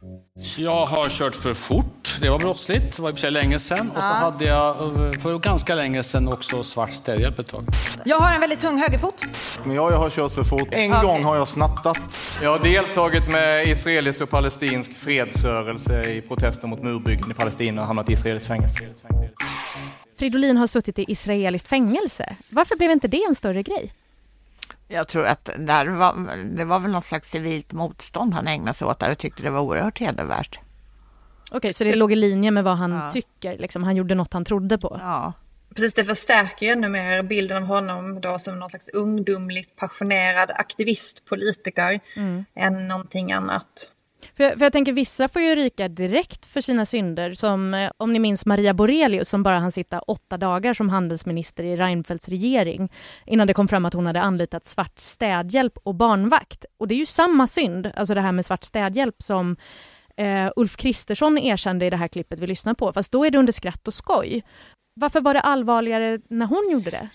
Jag 0.58 0.86
har 0.86 1.10
kört 1.10 1.36
för 1.36 1.54
fort. 1.54 2.18
Det 2.22 2.30
var 2.30 2.40
brottsligt. 2.40 2.96
Det 2.96 3.02
var 3.02 3.10
i 3.10 3.14
och 3.14 3.16
för 3.16 3.22
sig 3.22 3.32
länge 3.32 3.60
sedan. 3.60 3.92
Och 3.96 4.04
så 4.04 4.10
hade 4.10 4.46
jag 4.46 4.82
eh, 4.82 5.12
för 5.12 5.38
ganska 5.38 5.76
länge 5.76 6.04
sedan 6.04 6.28
också 6.28 6.64
svart 6.64 6.94
städhjälp 6.94 7.40
ett 7.40 7.48
tag. 7.48 7.66
Jag 8.06 8.20
har 8.20 8.34
en 8.34 8.42
väldigt 8.42 8.60
tung 8.60 8.78
högerfot. 8.78 9.26
Men 9.64 9.76
jag, 9.76 9.92
jag 9.92 9.98
har 9.98 10.10
kört 10.10 10.32
för 10.32 10.44
fort. 10.44 10.68
En 10.72 10.94
Okej. 10.94 11.04
gång 11.04 11.24
har 11.24 11.36
jag 11.36 11.48
snattat. 11.48 12.02
Jag 12.42 12.50
har 12.50 12.60
deltagit 12.60 13.32
med 13.32 13.68
israelisk 13.68 14.22
och 14.22 14.30
palestinsk 14.30 14.92
fredsrörelse 14.98 16.12
i 16.12 16.22
protester 16.22 16.68
mot 16.68 16.84
murbyggen 16.84 17.32
i 17.32 17.34
Palestina 17.34 17.82
och 17.82 17.88
hamnat 17.88 18.10
i 18.10 18.14
israeliskt 18.14 18.48
fängelse. 18.48 18.86
Fridolin 20.20 20.58
har 20.58 20.68
suttit 20.68 21.00
i 21.00 21.06
israeliskt 21.08 21.68
fängelse. 21.68 22.36
Varför 22.52 22.76
blev 22.76 22.92
inte 22.92 23.08
det 23.08 23.24
en 23.24 23.36
större 23.36 23.64
grej? 23.64 23.94
Jag 24.88 25.08
tror 25.08 25.26
att 25.26 25.50
där 25.58 25.86
var, 25.86 26.38
det 26.56 26.66
var 26.66 26.80
väl 26.80 26.92
någon 26.92 27.02
slags 27.02 27.30
civilt 27.30 27.72
motstånd 27.72 28.34
han 28.34 28.48
ägnade 28.48 28.78
sig 28.78 28.88
åt 28.88 29.00
där 29.00 29.12
och 29.12 29.18
tyckte 29.18 29.44
det 29.44 29.50
var 29.50 29.60
oerhört 29.60 30.00
hedervärt. 30.00 30.60
Okej, 31.52 31.74
så 31.74 31.84
det 31.84 31.96
låg 31.96 32.12
i 32.12 32.16
linje 32.16 32.52
med 32.52 32.64
vad 32.64 32.78
han 32.78 33.12
tycker, 33.12 33.58
liksom. 33.58 33.84
han 33.84 33.96
gjorde 33.96 34.16
något 34.16 34.34
han 34.34 34.46
trodde 34.46 34.78
på. 34.78 34.98
Ja. 35.02 35.34
Precis, 35.76 35.94
det 35.94 36.06
förstärker 36.06 36.66
ju 36.66 36.72
ännu 36.72 36.90
mer 36.90 37.24
bilden 37.24 37.58
av 37.58 37.64
honom 37.64 38.22
då 38.22 38.40
som 38.40 38.60
någon 38.60 38.70
slags 38.70 38.90
ungdomligt 38.90 39.76
passionerad 39.76 40.52
aktivistpolitiker 40.52 42.00
än 42.56 42.88
någonting 42.88 43.32
annat. 43.32 43.92
För 44.40 44.44
jag, 44.44 44.58
för 44.58 44.66
jag 44.66 44.74
tänker 44.74 44.94
vissa 44.94 45.28
får 45.28 45.42
ju 45.42 45.56
ryka 45.56 45.88
direkt 45.88 46.46
för 46.46 46.62
sina 46.62 46.86
synder 46.86 47.34
som 47.34 47.74
eh, 47.74 47.92
om 47.98 48.14
ni 48.14 48.20
minns 48.20 48.46
Maria 48.46 48.74
Borelius 48.74 49.30
som 49.30 49.44
bara 49.44 49.60
hann 49.60 49.72
sitta 49.72 50.00
åtta 50.00 50.38
dagar 50.38 50.74
som 50.74 50.90
handelsminister 50.90 51.64
i 51.64 51.76
Reinfeldts 51.76 52.30
regering 52.30 52.92
innan 53.26 53.48
det 53.48 53.54
kom 53.54 53.68
fram 53.68 53.86
att 53.86 53.94
hon 53.94 54.06
hade 54.06 54.22
anlitat 54.22 54.68
svart 54.68 55.00
städhjälp 55.00 55.78
och 55.84 55.96
barnvakt. 55.96 56.66
Och 56.78 56.88
det 56.88 56.96
är 56.96 56.98
ju 57.00 57.06
samma 57.06 57.48
synd, 57.48 57.92
alltså 57.96 58.14
det 58.14 58.22
här 58.22 58.32
med 58.32 58.46
svart 58.46 58.64
städhjälp 58.64 59.16
som 59.24 59.56
eh, 60.18 60.52
Ulf 60.56 60.78
Kristersson 60.78 61.38
erkände 61.38 61.86
i 61.86 61.90
det 61.90 61.98
här 61.98 62.08
klippet 62.08 62.40
vi 62.40 62.48
lyssnar 62.48 62.74
på, 62.74 62.94
fast 62.94 63.12
då 63.12 63.26
är 63.26 63.32
det 63.32 63.38
under 63.38 63.54
skratt 63.54 63.88
och 63.88 63.94
skoj. 63.94 64.44
Varför 64.94 65.22
var 65.22 65.34
det 65.34 65.42
allvarligare 65.42 66.20
när 66.30 66.46
hon 66.46 66.70
gjorde 66.72 66.90
det? 66.90 67.10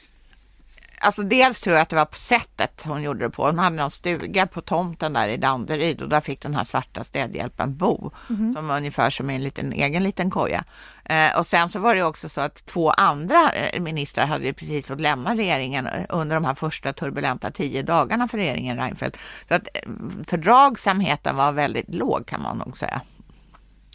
Alltså 1.05 1.23
dels 1.23 1.61
tror 1.61 1.77
jag 1.77 1.83
att 1.83 1.89
det 1.89 1.97
var 1.97 2.05
på 2.05 2.17
sättet 2.17 2.83
hon 2.87 3.03
gjorde 3.03 3.25
det 3.25 3.31
på. 3.31 3.47
Hon 3.47 3.59
hade 3.59 3.77
någon 3.77 3.91
stuga 3.91 4.47
på 4.47 4.61
tomten 4.61 5.13
där 5.13 5.29
i 5.29 5.37
Danderyd 5.37 6.03
och 6.03 6.09
där 6.09 6.21
fick 6.21 6.41
den 6.41 6.55
här 6.55 6.65
svarta 6.65 7.05
städhjälpen 7.05 7.77
bo. 7.77 8.11
Mhm. 8.29 8.53
Som 8.53 8.71
ungefär 8.71 9.11
som 9.11 9.31
en 9.31 9.43
liten, 9.43 9.73
egen 9.73 10.03
liten 10.03 10.31
koja. 10.31 10.65
Eh, 11.05 11.39
och 11.39 11.47
sen 11.47 11.69
så 11.69 11.79
var 11.79 11.95
det 11.95 12.03
också 12.03 12.29
så 12.29 12.41
att 12.41 12.67
två 12.67 12.91
andra 12.91 13.53
eh, 13.53 13.81
ministrar 13.81 14.27
hade 14.27 14.53
precis 14.53 14.87
fått 14.87 15.01
lämna 15.01 15.35
regeringen 15.35 15.87
eh, 15.87 16.05
under 16.09 16.37
de 16.37 16.45
här 16.45 16.55
första 16.55 16.93
turbulenta 16.93 17.51
tio 17.51 17.83
dagarna 17.83 18.29
för 18.29 18.39
regeringen 18.39 18.77
Reinfeldt. 18.77 19.19
Så 19.49 19.55
att 19.55 19.69
eh, 19.75 19.91
fördragsamheten 20.27 21.37
var 21.37 21.53
väldigt 21.53 21.95
låg 21.95 22.27
kan 22.27 22.43
man 22.43 22.59
nog 22.59 22.79
säga. 22.79 23.01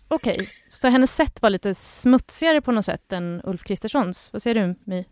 Okej, 0.08 0.50
så 0.70 0.88
hennes 0.88 1.16
sätt 1.16 1.42
var 1.42 1.50
lite 1.50 1.76
smutsigare 1.76 2.62
på 2.62 2.72
något 2.72 2.86
sätt 2.86 3.12
än 3.12 3.42
Ulf 3.44 3.64
Kristerssons. 3.64 4.30
Vad 4.34 4.42
säger 4.42 4.68
du, 4.68 4.76
My? 4.84 5.06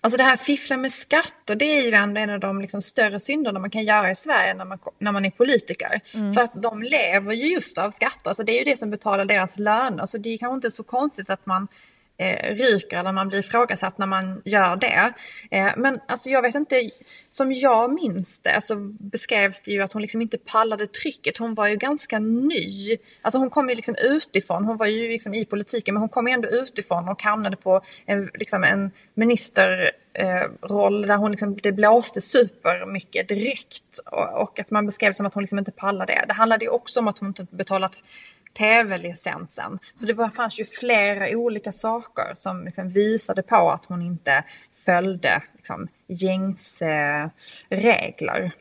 Alltså 0.00 0.16
det 0.16 0.24
här 0.24 0.36
fiffla 0.36 0.76
med 0.76 0.92
skatter, 0.92 1.54
det 1.54 1.64
är 1.64 1.82
ju 1.82 1.94
en 1.94 2.30
av 2.30 2.40
de 2.40 2.60
liksom 2.60 2.82
större 2.82 3.20
synderna 3.20 3.60
man 3.60 3.70
kan 3.70 3.84
göra 3.84 4.10
i 4.10 4.14
Sverige 4.14 4.54
när 4.54 4.64
man, 4.64 4.78
när 4.98 5.12
man 5.12 5.24
är 5.24 5.30
politiker. 5.30 6.00
Mm. 6.12 6.34
För 6.34 6.40
att 6.40 6.62
de 6.62 6.82
lever 6.82 7.32
ju 7.32 7.52
just 7.52 7.78
av 7.78 7.90
skatter, 7.90 8.34
så 8.34 8.42
det 8.42 8.52
är 8.52 8.58
ju 8.58 8.64
det 8.64 8.76
som 8.76 8.90
betalar 8.90 9.24
deras 9.24 9.58
löner. 9.58 10.06
Så 10.06 10.18
det 10.18 10.28
är 10.28 10.38
kanske 10.38 10.54
inte 10.54 10.70
så 10.70 10.82
konstigt 10.82 11.30
att 11.30 11.46
man 11.46 11.68
eh, 12.20 12.54
ryker 12.54 12.98
eller 12.98 13.12
man 13.12 13.28
blir 13.28 13.38
ifrågasatt 13.38 13.98
när 13.98 14.06
man 14.06 14.42
gör 14.44 14.76
det. 14.76 15.12
Eh, 15.50 15.70
men 15.76 16.00
alltså 16.08 16.30
jag 16.30 16.42
vet 16.42 16.54
inte, 16.54 16.90
som 17.28 17.52
jag 17.52 17.92
minns 17.92 18.38
det 18.38 18.60
så 18.60 18.74
beskrevs 19.00 19.62
det 19.62 19.70
ju 19.70 19.82
att 19.82 19.92
hon 19.92 20.02
liksom 20.02 20.22
inte 20.22 20.38
pallade 20.38 20.86
trycket. 20.86 21.38
Hon 21.38 21.54
var 21.54 21.66
ju 21.66 21.76
ganska 21.76 22.18
ny. 22.18 22.96
Alltså 23.22 23.38
hon 23.38 23.50
kom 23.50 23.68
ju 23.68 23.74
liksom 23.74 23.94
utifrån, 24.04 24.64
hon 24.64 24.76
var 24.76 24.86
ju 24.86 25.08
liksom 25.08 25.34
i 25.34 25.44
politiken 25.44 25.94
men 25.94 26.00
hon 26.00 26.08
kom 26.08 26.28
ju 26.28 26.34
ändå 26.34 26.48
utifrån 26.48 27.08
och 27.08 27.22
hamnade 27.22 27.56
på 27.56 27.80
en, 28.06 28.30
liksom 28.34 28.64
en 28.64 28.90
ministerroll 29.14 31.04
eh, 31.04 31.08
där 31.08 31.16
hon 31.16 31.30
liksom, 31.30 31.56
det 31.56 31.72
blåste 31.72 32.20
supermycket 32.20 33.28
direkt. 33.28 33.98
Och, 34.12 34.42
och 34.42 34.58
att 34.58 34.70
man 34.70 34.86
beskrev 34.86 35.12
som 35.12 35.26
att 35.26 35.34
hon 35.34 35.42
liksom 35.42 35.58
inte 35.58 35.72
pallade 35.72 36.12
det. 36.12 36.24
Det 36.28 36.34
handlade 36.34 36.64
ju 36.64 36.70
också 36.70 37.00
om 37.00 37.08
att 37.08 37.18
hon 37.18 37.28
inte 37.28 37.46
betalat 37.50 38.02
tv-licensen. 38.58 39.78
Så 39.94 40.06
det 40.06 40.12
var, 40.12 40.28
fanns 40.28 40.60
ju 40.60 40.64
flera 40.64 41.36
olika 41.36 41.72
saker 41.72 42.34
som 42.34 42.64
liksom 42.64 42.88
visade 42.88 43.42
på 43.42 43.70
att 43.70 43.84
hon 43.84 44.02
inte 44.02 44.44
följde 44.84 45.42
liksom, 45.56 45.88
gängse 46.08 47.30
regler. 47.68 48.52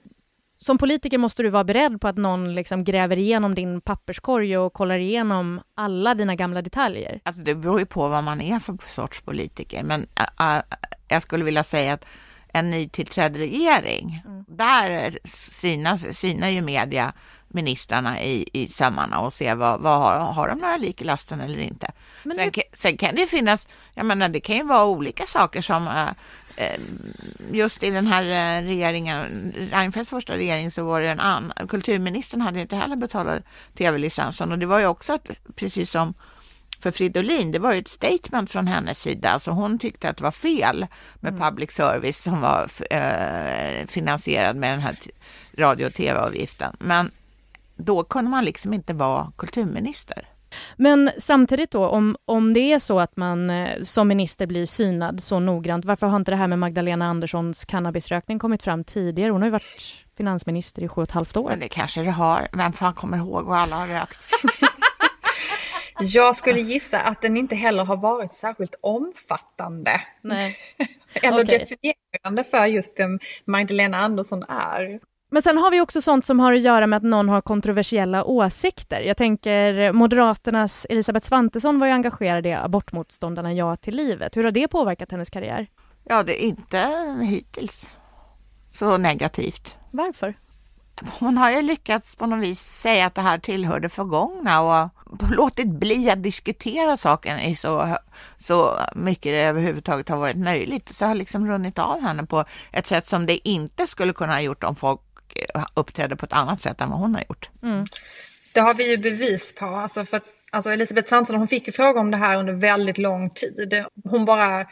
Som 0.62 0.78
politiker 0.78 1.18
måste 1.18 1.44
du 1.44 1.50
vara 1.50 1.64
beredd 1.64 2.02
på 2.02 2.08
att 2.08 2.18
någon 2.18 2.54
liksom 2.56 2.84
gräver 2.84 3.18
igenom 3.18 3.56
din 3.56 3.82
papperskorg 3.82 4.58
och 4.58 4.74
kollar 4.74 5.00
igenom 5.00 5.62
alla 5.76 6.16
dina 6.16 6.36
gamla 6.36 6.62
detaljer. 6.62 7.20
Alltså 7.24 7.42
det 7.42 7.56
beror 7.56 7.80
ju 7.80 7.86
på 7.86 8.08
vad 8.08 8.24
man 8.24 8.42
är 8.42 8.60
för 8.60 8.78
sorts 8.88 9.22
politiker, 9.22 9.84
men 9.84 10.08
äh, 10.40 10.58
äh, 10.58 10.64
jag 11.08 11.22
skulle 11.22 11.44
vilja 11.44 11.64
säga 11.64 11.94
att 11.94 12.06
en 12.54 12.72
nytillträdd 12.72 13.38
regering, 13.38 14.22
där 14.48 15.18
synas, 15.28 16.18
synar 16.18 16.48
ju 16.48 16.62
media 16.62 17.14
ministrarna 17.50 18.22
i, 18.24 18.50
i 18.54 18.68
sömmarna 18.68 19.20
och 19.20 19.34
ser 19.34 19.56
vad, 19.56 19.80
vad 19.82 20.00
har, 20.00 20.20
har 20.20 20.48
de 20.48 20.60
några 20.60 20.78
lik 20.78 21.02
i 21.02 21.06
lasten 21.06 21.42
eller 21.42 21.58
inte. 21.58 21.92
Men 22.24 22.38
sen, 22.38 22.52
kan- 22.52 22.64
sen 22.74 22.98
kan 22.98 23.16
det 23.16 23.28
finnas, 23.28 23.68
jag 23.94 24.06
menar 24.06 24.30
det 24.30 24.40
kan 24.40 24.56
ju 24.56 24.64
vara 24.64 24.86
olika 24.86 25.26
saker 25.26 25.62
som 25.62 25.88
äh, 25.88 26.10
just 27.52 27.84
i 27.84 27.90
den 27.90 28.08
här 28.08 28.24
eh, 28.24 28.66
regeringen, 28.68 29.54
Reinfeldts 29.72 30.10
första 30.10 30.38
regering 30.38 30.72
så 30.72 30.84
var 30.84 31.02
det 31.02 31.10
en 31.10 31.20
annan, 31.20 31.68
kulturministern 31.70 32.42
hade 32.42 32.62
inte 32.62 32.76
heller 32.76 32.96
betalat 32.96 33.44
tv-licensen 33.78 34.52
och 34.52 34.60
det 34.60 34.66
var 34.66 34.80
ju 34.80 34.86
också 34.86 35.14
att, 35.14 35.30
precis 35.56 35.92
som 35.92 36.14
för 36.82 36.92
Fridolin, 36.92 37.52
det 37.52 37.60
var 37.60 37.74
ju 37.74 37.80
ett 37.80 37.88
statement 37.88 38.52
från 38.52 38.68
hennes 38.68 39.00
sida. 39.02 39.30
Alltså 39.30 39.52
hon 39.52 39.80
tyckte 39.80 40.10
att 40.10 40.18
det 40.18 40.24
var 40.24 40.32
fel 40.32 40.88
med 41.20 41.40
public 41.40 41.72
service 41.72 42.18
som 42.24 42.42
var 42.42 42.70
eh, 42.90 43.86
finansierad 43.88 44.56
med 44.56 44.72
den 44.72 44.80
här 44.80 44.96
radio 45.58 45.86
och 45.86 45.94
tv-avgiften. 45.94 46.76
Men 46.80 47.12
då 47.80 48.04
kunde 48.04 48.32
man 48.32 48.46
liksom 48.46 48.74
inte 48.74 48.94
vara 48.94 49.32
kulturminister. 49.38 50.28
Men 50.76 51.12
samtidigt 51.18 51.72
då, 51.72 51.88
om, 51.88 52.18
om 52.26 52.54
det 52.54 52.74
är 52.74 52.80
så 52.80 53.00
att 53.00 53.18
man 53.18 53.50
eh, 53.50 53.84
som 53.84 54.08
minister 54.08 54.46
blir 54.48 54.66
synad 54.66 55.24
så 55.24 55.40
noggrant, 55.40 55.86
varför 55.86 56.08
har 56.08 56.18
inte 56.18 56.32
det 56.32 56.36
här 56.36 56.48
med 56.48 56.60
Magdalena 56.60 57.06
Anderssons 57.06 57.66
cannabisrökning 57.66 58.40
kommit 58.40 58.64
fram 58.64 58.84
tidigare? 58.84 59.32
Hon 59.32 59.42
har 59.42 59.48
ju 59.48 59.52
varit 59.52 60.06
finansminister 60.18 60.84
i 60.84 60.88
sju 60.88 61.02
och 61.02 61.08
ett 61.08 61.12
halvt 61.12 61.38
år. 61.38 61.50
Men 61.50 61.60
det 61.60 61.68
kanske 61.68 62.02
det 62.02 62.12
har. 62.12 62.48
Vem 62.54 62.74
fan 62.74 62.94
kommer 62.94 63.18
ihåg 63.18 63.46
vad 63.46 63.58
alla 63.58 63.76
har 63.76 63.88
rökt? 63.88 64.30
Jag 66.02 66.36
skulle 66.36 66.60
gissa 66.60 67.00
att 67.00 67.22
den 67.22 67.38
inte 67.38 67.56
heller 67.56 67.86
har 67.86 67.98
varit 67.98 68.32
särskilt 68.32 68.76
omfattande. 68.82 70.02
Nej. 70.22 70.58
Eller 71.14 71.44
Okej. 71.44 71.60
definierande 71.60 72.44
för 72.44 72.66
just 72.66 73.00
vem 73.00 73.20
Magdalena 73.46 73.98
Andersson 73.98 74.44
är. 74.50 75.00
Men 75.32 75.42
sen 75.42 75.58
har 75.58 75.72
vi 75.72 75.82
också 75.82 76.02
sånt 76.02 76.26
som 76.26 76.40
har 76.40 76.54
att 76.54 76.62
göra 76.62 76.88
med 76.88 76.98
att 76.98 77.04
någon 77.04 77.30
har 77.30 77.42
kontroversiella 77.42 78.24
åsikter. 78.24 79.02
Jag 79.02 79.18
tänker 79.18 79.94
Moderaternas 79.94 80.86
Elisabeth 80.90 81.28
Svantesson 81.28 81.80
var 81.80 81.88
ju 81.88 81.94
engagerad 81.94 82.46
i 82.46 82.54
abortmotståndarna 82.54 83.54
Ja 83.54 83.76
till 83.76 83.96
livet. 83.96 84.38
Hur 84.38 84.44
har 84.44 84.52
det 84.52 84.68
påverkat 84.68 85.12
hennes 85.12 85.30
karriär? 85.30 85.68
Ja, 86.04 86.24
det 86.24 86.44
är 86.44 86.48
inte 86.48 86.78
hittills 87.22 87.90
så 88.72 88.98
negativt. 88.98 89.76
Varför? 89.92 90.34
Hon 91.20 91.38
har 91.38 91.52
ju 91.52 91.62
lyckats 91.62 92.16
på 92.16 92.26
något 92.26 92.40
vis 92.40 92.60
säga 92.60 93.06
att 93.06 93.16
det 93.16 93.22
här 93.22 93.38
tillhör 93.38 93.80
det 93.80 93.90
förgångna 93.90 94.62
och 94.62 94.90
låtit 95.32 95.68
bli 95.68 96.10
att 96.10 96.24
diskutera 96.24 96.98
saken 96.98 97.40
i 97.40 97.56
så, 97.56 97.98
så 98.38 98.78
mycket 98.96 99.32
det 99.32 99.42
överhuvudtaget 99.42 100.10
har 100.10 100.18
varit 100.18 100.38
möjligt. 100.38 100.90
Så 100.90 101.06
har 101.06 101.16
liksom 101.16 101.48
runnit 101.48 101.80
av 101.80 102.02
henne 102.02 102.26
på 102.26 102.44
ett 102.72 102.88
sätt 102.88 103.08
som 103.08 103.26
det 103.26 103.50
inte 103.50 103.88
skulle 103.88 104.14
kunna 104.14 104.34
ha 104.34 104.42
gjort 104.42 104.64
om 104.64 104.76
folk 104.76 105.02
uppträdde 105.74 106.16
på 106.16 106.26
ett 106.26 106.34
annat 106.34 106.62
sätt 106.62 106.82
än 106.82 106.90
vad 106.90 107.00
hon 107.00 107.16
har 107.16 107.24
gjort. 107.30 107.50
Mm. 107.64 107.86
Det 108.54 108.60
har 108.60 108.74
vi 108.74 108.92
ju 108.92 108.98
bevis 108.98 109.56
på. 109.56 109.66
Alltså 109.66 110.06
för 110.06 110.18
att, 110.18 110.30
alltså 110.52 110.70
Elisabeth 110.70 111.10
Svantesson 111.10 111.40
hon 111.40 111.48
fick 111.48 111.68
ju 111.68 111.74
fråga 111.74 112.00
om 112.00 112.12
det 112.12 112.18
här 112.18 112.38
under 112.38 112.54
väldigt 112.54 112.98
lång 112.98 113.30
tid. 113.30 113.86
Hon 114.04 114.26
bara 114.26 114.66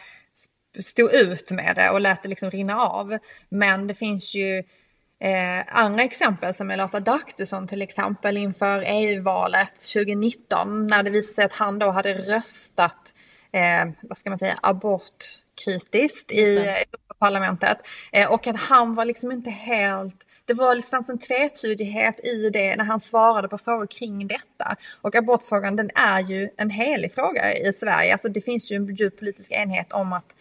stod 0.79 1.13
ut 1.13 1.51
med 1.51 1.75
det 1.75 1.89
och 1.89 2.01
lät 2.01 2.23
det 2.23 2.29
liksom 2.29 2.51
rinna 2.51 2.79
av. 2.79 3.17
Men 3.49 3.87
det 3.87 3.93
finns 3.93 4.35
ju 4.35 4.63
Eh, 5.19 5.77
andra 5.77 6.03
exempel 6.03 6.53
som 6.53 6.71
är 6.71 6.77
Lars 6.77 6.95
Adaktusson 6.95 7.67
till 7.67 7.81
exempel 7.81 8.37
inför 8.37 8.83
EU-valet 8.87 9.73
2019 9.93 10.87
när 10.87 11.03
det 11.03 11.09
visade 11.09 11.33
sig 11.33 11.45
att 11.45 11.53
han 11.53 11.79
då 11.79 11.91
hade 11.91 12.13
röstat, 12.13 13.13
eh, 13.51 13.89
vad 14.01 14.17
ska 14.17 14.29
man 14.29 14.39
säga, 14.39 14.59
abortkritiskt 15.57 16.31
i 16.31 16.75
parlamentet 17.19 17.77
eh, 18.11 18.31
och 18.31 18.47
att 18.47 18.57
han 18.57 18.93
var 18.93 19.05
liksom 19.05 19.31
inte 19.31 19.49
helt 19.49 20.23
det 20.45 20.53
var, 20.53 20.75
liksom, 20.75 20.97
fanns 20.97 21.09
en 21.09 21.19
tvetydighet 21.19 22.25
i 22.25 22.49
det 22.49 22.75
när 22.75 22.83
han 22.83 22.99
svarade 22.99 23.47
på 23.47 23.57
frågor 23.57 23.87
kring 23.87 24.27
detta. 24.27 24.75
Och 25.01 25.15
abortfrågan 25.15 25.75
den 25.75 25.89
är 25.95 26.19
ju 26.19 26.49
en 26.57 26.69
helig 26.69 27.13
fråga 27.13 27.53
i 27.53 27.73
Sverige. 27.73 28.11
Alltså 28.11 28.29
det 28.29 28.41
finns 28.41 28.71
ju 28.71 28.75
en 28.75 28.95
djup 28.95 29.19
politisk 29.19 29.51
enhet 29.51 29.93
om 29.93 30.13
att 30.13 30.35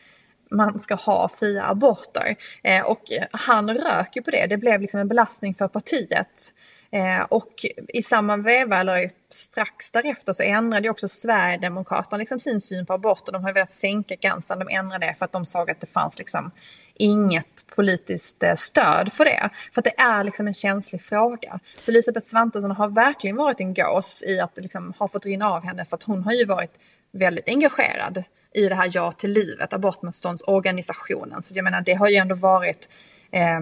man 0.51 0.83
ska 0.83 0.95
ha 0.95 1.29
fria 1.29 1.65
aborter. 1.65 2.37
Eh, 2.63 2.85
och 2.85 3.03
han 3.31 3.71
rök 3.71 4.17
ju 4.17 4.23
på 4.23 4.31
det. 4.31 4.47
Det 4.47 4.57
blev 4.57 4.81
liksom 4.81 5.01
en 5.01 5.09
belastning 5.09 5.55
för 5.55 5.69
partiet. 5.69 6.53
Eh, 6.90 7.20
och 7.20 7.66
i 7.88 8.03
samma 8.03 8.37
veva, 8.37 8.81
eller 8.81 9.11
strax 9.31 9.90
därefter, 9.90 10.33
så 10.33 10.42
ändrade 10.42 10.87
ju 10.87 10.90
också 10.90 11.09
Sverigedemokraterna 11.09 12.18
liksom 12.18 12.40
sin 12.40 12.61
syn 12.61 12.87
på 12.87 12.92
aborter. 12.92 13.33
De 13.33 13.44
har 13.44 13.53
velat 13.53 13.72
sänka 13.72 14.14
gränsen, 14.14 14.59
de 14.59 14.68
ändrade 14.68 15.07
det 15.07 15.14
för 15.14 15.25
att 15.25 15.33
de 15.33 15.44
såg 15.44 15.70
att 15.70 15.81
det 15.81 15.87
fanns 15.87 16.18
liksom 16.18 16.51
inget 16.94 17.66
politiskt 17.77 18.42
eh, 18.42 18.55
stöd 18.55 19.12
för 19.12 19.25
det. 19.25 19.51
För 19.75 19.81
att 19.81 19.85
det 19.85 20.01
är 20.01 20.25
liksom 20.25 20.46
en 20.46 20.55
känslig 20.55 21.03
fråga. 21.03 21.61
Så 21.81 21.90
Elisabeth 21.90 22.27
Svantesson 22.27 22.70
har 22.70 22.88
verkligen 22.88 23.37
varit 23.37 23.61
en 23.61 23.75
gås 23.75 24.22
i 24.22 24.40
att 24.40 24.55
det 24.55 24.61
liksom 24.61 24.92
har 24.99 25.09
fått 25.09 25.27
rinna 25.27 25.51
av 25.51 25.64
henne 25.64 25.85
för 25.85 25.96
att 25.96 26.03
hon 26.03 26.25
har 26.25 26.33
ju 26.33 26.44
varit 26.44 26.79
väldigt 27.12 27.49
engagerad 27.49 28.25
i 28.55 28.68
det 28.68 28.75
här 28.75 28.90
Ja 28.92 29.12
till 29.12 29.33
livet, 29.33 29.72
abortmotståndsorganisationen. 29.72 31.42
Så 31.42 31.55
jag 31.55 31.64
menar 31.64 31.81
det 31.81 31.94
har 31.94 32.09
ju 32.09 32.16
ändå 32.16 32.35
varit 32.35 32.88
eh, 33.31 33.61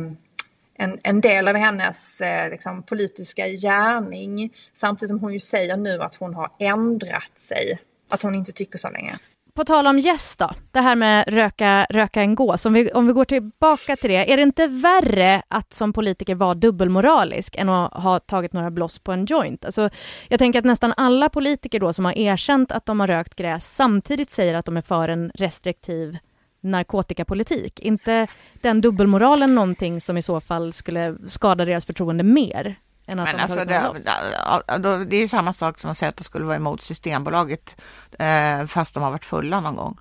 en, 0.75 0.99
en 1.03 1.21
del 1.21 1.49
av 1.49 1.57
hennes 1.57 2.21
eh, 2.21 2.51
liksom, 2.51 2.83
politiska 2.83 3.49
gärning. 3.49 4.55
Samtidigt 4.73 5.09
som 5.09 5.21
hon 5.21 5.33
ju 5.33 5.41
säger 5.41 5.77
nu 5.77 6.03
att 6.03 6.15
hon 6.15 6.35
har 6.35 6.51
ändrat 6.59 7.33
sig. 7.41 7.79
Att 8.09 8.23
hon 8.23 8.35
inte 8.35 8.53
tycker 8.53 8.79
så 8.79 8.91
länge. 8.91 9.15
På 9.55 9.65
tal 9.65 9.87
om 9.87 9.99
gäst 9.99 10.39
då, 10.39 10.51
det 10.73 10.81
här 10.81 10.97
med 10.97 11.25
röka, 11.29 11.87
röka 11.91 12.21
en 12.21 12.35
gås. 12.35 12.67
Om 12.67 12.73
vi, 12.73 12.93
om 12.93 13.07
vi 13.07 13.13
går 13.13 13.25
tillbaka 13.25 13.97
till 13.97 14.11
det, 14.11 14.33
är 14.33 14.37
det 14.37 14.43
inte 14.43 14.67
värre 14.67 15.43
att 15.49 15.75
som 15.75 15.93
politiker 15.93 16.35
vara 16.35 16.55
dubbelmoralisk 16.55 17.57
än 17.57 17.69
att 17.69 18.03
ha 18.03 18.19
tagit 18.19 18.53
några 18.53 18.71
bloss 18.71 18.99
på 18.99 19.13
en 19.13 19.27
joint? 19.27 19.65
Alltså, 19.65 19.91
jag 20.29 20.39
tänker 20.39 20.59
att 20.59 20.65
nästan 20.65 20.95
alla 20.97 21.29
politiker 21.29 21.81
då 21.81 21.93
som 21.93 22.05
har 22.05 22.19
erkänt 22.19 22.73
att 22.73 22.87
de 22.87 23.01
har 23.01 23.07
rökt 23.07 23.35
gräs 23.35 23.75
samtidigt 23.75 24.31
säger 24.31 24.55
att 24.55 24.67
de 24.67 24.77
är 24.77 24.83
för 24.83 25.09
en 25.09 25.31
restriktiv 25.35 26.19
narkotikapolitik. 26.65 27.81
inte 27.81 28.27
den 28.53 28.81
dubbelmoralen 28.81 29.55
någonting 29.55 30.01
som 30.01 30.17
i 30.17 30.23
så 30.23 30.41
fall 30.41 30.73
skulle 30.73 31.17
skada 31.27 31.65
deras 31.65 31.87
förtroende 31.87 32.25
mer? 32.25 32.77
Än 33.07 33.19
att 33.19 33.25
Men 33.27 33.37
de 33.37 33.43
alltså 33.43 33.65
det, 33.65 34.79
det, 34.79 35.05
det 35.05 35.17
är 35.17 35.21
ju 35.21 35.29
samma 35.29 35.53
sak 35.53 35.79
som 35.79 35.91
att 35.91 35.99
säga 35.99 36.09
att 36.09 36.17
de 36.17 36.25
skulle 36.25 36.45
vara 36.45 36.57
emot 36.57 36.83
Systembolaget 36.83 37.77
eh, 38.19 38.67
fast 38.67 38.95
de 38.95 39.03
har 39.03 39.11
varit 39.11 39.25
fulla 39.25 39.61
någon 39.61 39.77
gång. 39.77 39.99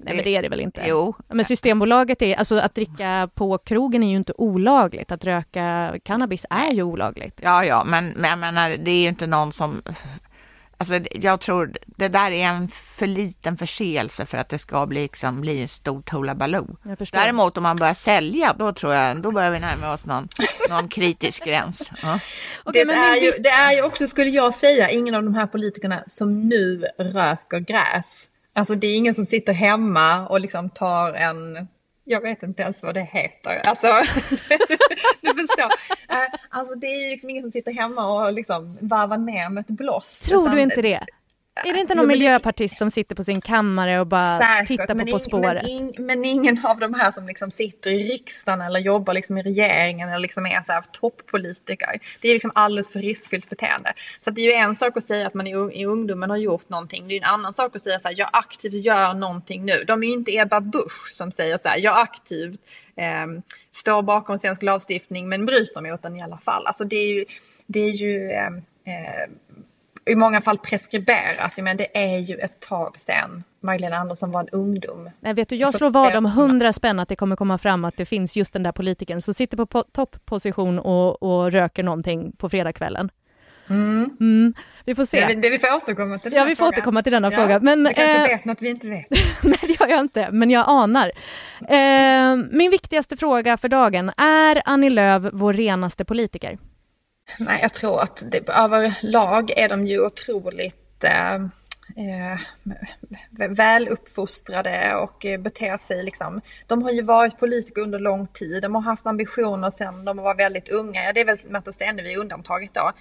Nej 0.00 0.14
men 0.14 0.24
det 0.24 0.36
är 0.36 0.42
det 0.42 0.48
väl 0.48 0.60
inte? 0.60 0.84
Jo. 0.86 1.14
Men 1.28 1.44
Systembolaget 1.44 2.22
är, 2.22 2.34
alltså 2.34 2.58
att 2.58 2.74
dricka 2.74 3.30
på 3.34 3.58
krogen 3.58 4.02
är 4.02 4.10
ju 4.10 4.16
inte 4.16 4.32
olagligt, 4.38 5.12
att 5.12 5.24
röka 5.24 5.94
cannabis 6.02 6.46
är 6.50 6.72
ju 6.72 6.82
olagligt. 6.82 7.40
Ja, 7.42 7.64
ja, 7.64 7.84
men, 7.84 8.08
men 8.08 8.30
jag 8.30 8.38
menar, 8.38 8.70
det 8.70 8.90
är 8.90 9.02
ju 9.02 9.08
inte 9.08 9.26
någon 9.26 9.52
som 9.52 9.82
Alltså, 10.80 11.00
jag 11.10 11.40
tror 11.40 11.72
det 11.86 12.08
där 12.08 12.30
är 12.30 12.48
en 12.48 12.68
för 12.68 13.06
liten 13.06 13.56
förseelse 13.56 14.26
för 14.26 14.38
att 14.38 14.48
det 14.48 14.58
ska 14.58 14.86
bli, 14.86 15.02
liksom, 15.02 15.40
bli 15.40 15.62
en 15.62 15.68
stor 15.68 16.02
hullabaloo. 16.10 16.76
Däremot 17.12 17.56
om 17.56 17.62
man 17.62 17.76
börjar 17.76 17.94
sälja, 17.94 18.54
då 18.58 18.72
tror 18.72 18.94
jag, 18.94 19.22
då 19.22 19.32
börjar 19.32 19.50
vi 19.50 19.60
närma 19.60 19.92
oss 19.92 20.06
någon, 20.06 20.28
någon 20.68 20.88
kritisk 20.88 21.44
gräns. 21.44 21.90
Ja. 22.02 22.20
Okay, 22.64 22.84
det, 22.84 22.92
är 22.92 23.16
ju, 23.16 23.30
det 23.38 23.48
är 23.48 23.72
ju 23.72 23.82
också, 23.82 24.06
skulle 24.06 24.30
jag 24.30 24.54
säga, 24.54 24.90
ingen 24.90 25.14
av 25.14 25.22
de 25.22 25.34
här 25.34 25.46
politikerna 25.46 26.04
som 26.06 26.48
nu 26.48 26.84
röker 26.98 27.58
gräs. 27.58 28.28
Alltså 28.52 28.74
det 28.74 28.86
är 28.86 28.96
ingen 28.96 29.14
som 29.14 29.26
sitter 29.26 29.52
hemma 29.52 30.28
och 30.28 30.40
liksom 30.40 30.70
tar 30.70 31.12
en 31.12 31.68
jag 32.08 32.20
vet 32.20 32.42
inte 32.42 32.62
ens 32.62 32.82
vad 32.82 32.94
det 32.94 33.08
heter. 33.12 33.60
Alltså, 33.64 33.86
du 35.20 35.34
förstår. 35.34 35.70
Eh, 36.08 36.18
alltså, 36.48 36.74
det 36.78 36.86
är 36.86 37.10
liksom 37.10 37.30
ingen 37.30 37.42
som 37.42 37.50
sitter 37.50 37.72
hemma 37.72 38.06
och 38.06 38.32
liksom 38.32 38.78
varvar 38.80 39.18
ner 39.18 39.50
med 39.50 39.60
ett 39.60 39.76
bloss. 39.76 40.20
Tror 40.20 40.48
du 40.48 40.60
inte 40.60 40.82
det? 40.82 41.04
Är 41.64 41.72
det 41.72 41.80
inte 41.80 41.94
någon 41.94 42.06
miljöpartist 42.06 42.78
som 42.78 42.90
sitter 42.90 43.14
på 43.14 43.24
sin 43.24 43.40
kammare 43.40 44.00
och 44.00 44.06
bara 44.06 44.38
Säkert, 44.38 44.68
tittar 44.68 44.94
på 44.94 45.12
På 45.12 45.18
spåret? 45.18 45.62
Men, 45.62 45.70
in, 45.70 45.94
men, 45.98 46.24
ingen 46.24 46.66
av 46.66 46.78
de 46.78 46.94
här 46.94 47.10
som 47.10 47.26
liksom 47.26 47.50
sitter 47.50 47.90
i 47.90 48.12
riksdagen 48.12 48.60
eller 48.60 48.80
jobbar 48.80 49.14
liksom 49.14 49.38
i 49.38 49.42
regeringen 49.42 50.08
eller 50.08 50.18
liksom 50.18 50.46
är 50.46 50.62
så 50.62 50.72
här 50.72 50.82
toppolitiker. 50.92 52.00
Det 52.20 52.28
är 52.28 52.32
liksom 52.32 52.52
alldeles 52.54 52.92
för 52.92 53.00
riskfyllt 53.00 53.50
beteende. 53.50 53.92
Så 54.24 54.30
det 54.30 54.40
är 54.40 54.44
ju 54.44 54.52
en 54.52 54.74
sak 54.74 54.96
att 54.96 55.02
säga 55.02 55.26
att 55.26 55.34
man 55.34 55.46
i, 55.46 55.50
i 55.72 55.84
ungdomen 55.84 56.30
har 56.30 56.36
gjort 56.36 56.68
någonting. 56.68 57.08
Det 57.08 57.14
är 57.14 57.18
en 57.18 57.34
annan 57.34 57.52
sak 57.52 57.76
att 57.76 57.82
säga 57.82 57.98
så 57.98 58.08
här, 58.08 58.14
jag 58.18 58.30
aktivt 58.32 58.74
gör 58.74 59.14
någonting 59.14 59.64
nu. 59.64 59.84
De 59.86 60.02
är 60.02 60.06
ju 60.06 60.12
inte 60.12 60.36
Ebba 60.36 60.60
Busch 60.60 61.08
som 61.12 61.30
säger 61.30 61.58
så 61.58 61.68
här, 61.68 61.78
jag 61.78 61.98
aktivt 61.98 62.60
eh, 62.96 63.42
står 63.70 64.02
bakom 64.02 64.38
svensk 64.38 64.62
lagstiftning 64.62 65.28
men 65.28 65.46
bryter 65.46 65.80
mot 65.80 66.02
den 66.02 66.16
i 66.16 66.22
alla 66.22 66.38
fall. 66.38 66.66
Alltså 66.66 66.84
det 66.84 66.96
är 66.96 67.14
ju, 67.14 67.24
det 67.66 67.80
är 67.80 67.90
ju 67.90 68.30
eh, 68.30 68.46
eh 68.46 69.28
i 70.08 70.14
många 70.14 70.40
fall 70.40 70.58
preskriberat. 70.58 71.56
Men 71.56 71.76
det 71.76 71.98
är 71.98 72.18
ju 72.18 72.36
ett 72.36 72.60
tag 72.60 72.98
sedan 72.98 73.44
Magdalena 73.60 73.96
Andersson 73.96 74.30
var 74.30 74.40
en 74.40 74.48
ungdom. 74.48 75.10
Nej, 75.20 75.34
vet 75.34 75.48
du, 75.48 75.56
jag 75.56 75.74
slår 75.74 75.90
vad 75.90 76.16
om 76.16 76.24
hundra 76.24 76.72
spänn 76.72 76.98
att 76.98 77.08
det 77.08 77.16
kommer 77.16 77.36
komma 77.36 77.58
fram 77.58 77.84
att 77.84 77.96
det 77.96 78.06
finns 78.06 78.36
just 78.36 78.52
den 78.52 78.62
där 78.62 78.72
politikern 78.72 79.20
som 79.22 79.34
sitter 79.34 79.56
på 79.56 79.82
toppposition 79.82 80.78
och, 80.78 81.22
och 81.22 81.52
röker 81.52 81.82
någonting 81.82 82.32
på 82.32 82.48
fredagskvällen. 82.48 83.10
Mm. 83.70 84.10
Mm. 84.20 84.54
Vi 84.84 84.94
får 84.94 85.04
se. 85.04 85.26
Det, 85.26 85.34
det 85.34 85.50
vi 85.50 85.58
får 85.58 85.76
återkomma 85.76 86.18
till 86.18 86.32
Ja, 86.32 86.44
vi 86.44 86.50
får 86.50 86.56
frågan. 86.56 86.72
återkomma 86.72 87.02
till 87.02 87.12
denna 87.12 87.32
ja, 87.32 87.38
fråga. 87.38 87.60
Men, 87.60 87.84
du 87.84 87.94
kanske 87.94 88.16
eh, 88.16 88.28
vet 88.28 88.44
något 88.44 88.62
vi 88.62 88.68
inte 88.68 88.88
vet. 88.88 89.06
nej, 89.42 89.58
det 89.62 89.80
gör 89.80 89.88
jag 89.88 90.00
inte, 90.00 90.30
men 90.30 90.50
jag 90.50 90.64
anar. 90.68 91.12
Eh, 91.68 92.36
min 92.50 92.70
viktigaste 92.70 93.16
fråga 93.16 93.56
för 93.56 93.68
dagen, 93.68 94.12
är 94.16 94.62
Annie 94.64 94.90
Lööf 94.90 95.22
vår 95.32 95.52
renaste 95.52 96.04
politiker? 96.04 96.58
Nej, 97.38 97.58
jag 97.62 97.74
tror 97.74 98.00
att 98.00 98.22
det, 98.26 98.48
överlag 98.48 99.50
är 99.50 99.68
de 99.68 99.86
ju 99.86 100.06
otroligt 100.06 101.04
eh, 101.04 101.34
eh, 101.96 102.38
väluppfostrade 103.48 104.94
och 104.94 105.26
eh, 105.26 105.40
beter 105.40 105.78
sig 105.78 106.02
liksom. 106.02 106.40
De 106.66 106.82
har 106.82 106.90
ju 106.90 107.02
varit 107.02 107.38
politiker 107.38 107.82
under 107.82 107.98
lång 107.98 108.26
tid. 108.26 108.62
De 108.62 108.74
har 108.74 108.82
haft 108.82 109.06
ambitioner 109.06 109.70
sedan 109.70 110.04
de 110.04 110.16
var 110.16 110.34
väldigt 110.34 110.68
unga. 110.68 111.04
Ja, 111.04 111.12
det 111.12 111.20
är 111.20 111.24
väl 111.24 111.38
Märta 111.48 111.72
Stenevi 111.72 112.16
undantaget 112.16 112.74
då. 112.74 112.92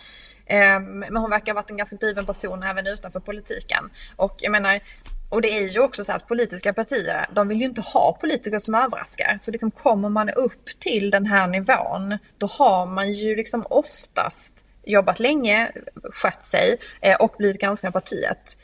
Eh, 0.45 0.79
men 0.79 1.17
hon 1.17 1.29
verkar 1.29 1.53
ha 1.53 1.61
varit 1.61 1.71
en 1.71 1.77
ganska 1.77 1.95
driven 1.95 2.25
person 2.25 2.63
även 2.63 2.87
utanför 2.87 3.19
politiken. 3.19 3.89
Och 4.15 4.35
jag 4.39 4.51
menar, 4.51 4.81
och 5.29 5.41
det 5.41 5.57
är 5.57 5.69
ju 5.69 5.79
också 5.79 6.03
så 6.03 6.11
att 6.11 6.27
politiska 6.27 6.73
partier, 6.73 7.25
de 7.31 7.47
vill 7.47 7.59
ju 7.59 7.65
inte 7.65 7.81
ha 7.81 8.17
politiker 8.21 8.59
som 8.59 8.75
överraskar. 8.75 9.37
Så 9.41 9.51
liksom 9.51 9.71
kommer 9.71 10.09
man 10.09 10.29
upp 10.29 10.65
till 10.79 11.11
den 11.11 11.25
här 11.25 11.47
nivån, 11.47 12.17
då 12.37 12.47
har 12.47 12.85
man 12.85 13.11
ju 13.11 13.35
liksom 13.35 13.65
oftast 13.69 14.53
jobbat 14.85 15.19
länge, 15.19 15.71
skött 16.13 16.45
sig 16.45 16.77
eh, 17.01 17.15
och 17.19 17.35
blivit 17.37 17.61
ganska 17.61 17.91
partiet. 17.91 18.57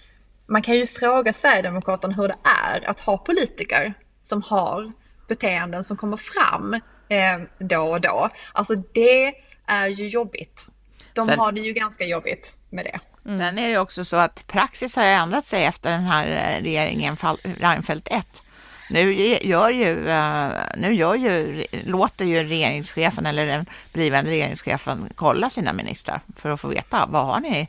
Man 0.46 0.62
kan 0.62 0.76
ju 0.76 0.88
fråga 0.88 1.34
Sverigedemokraterna 1.34 2.14
hur 2.14 2.28
det 2.28 2.38
är 2.66 2.90
att 2.90 3.00
ha 3.00 3.18
politiker 3.18 3.94
som 4.22 4.42
har 4.42 4.92
beteenden 5.28 5.84
som 5.84 5.98
kommer 5.98 6.18
fram 6.18 6.74
eh, 7.10 7.40
då 7.60 7.82
och 7.82 8.02
då. 8.02 8.30
Alltså 8.54 8.76
det 8.76 9.34
är 9.68 9.88
ju 9.88 10.08
jobbigt. 10.08 10.68
De 11.14 11.28
Sen... 11.28 11.40
har 11.40 11.52
det 11.52 11.62
ju 11.62 11.74
ganska 11.74 12.06
jobbigt 12.06 12.58
med 12.70 12.86
det. 12.86 13.00
Mm. 13.26 13.40
Sen 13.40 13.58
är 13.58 13.70
det 13.70 13.78
också 13.78 14.06
så 14.06 14.16
att 14.16 14.48
praxis 14.48 14.96
har 14.96 15.04
ändrat 15.04 15.46
sig 15.46 15.66
efter 15.66 15.92
den 15.92 16.04
här 16.04 16.28
eh, 16.28 16.64
regeringen 16.64 17.18
Reinfeldt 17.60 18.08
1. 18.12 18.44
Nu 18.90 19.14
gör 19.42 19.70
ju, 19.70 20.10
eh, 20.10 20.50
nu 20.78 20.94
gör 20.94 21.16
ju, 21.16 21.64
låter 21.86 22.26
ju 22.26 22.44
regeringschefen 22.44 23.26
eller 23.26 23.46
den 23.46 23.66
blivande 23.94 24.32
regeringschefen 24.32 25.10
kolla 25.16 25.50
sina 25.50 25.74
ministrar 25.74 26.22
för 26.36 26.50
att 26.50 26.62
få 26.62 26.68
veta 26.68 27.06
vad 27.06 27.26
har 27.26 27.40
ni 27.40 27.68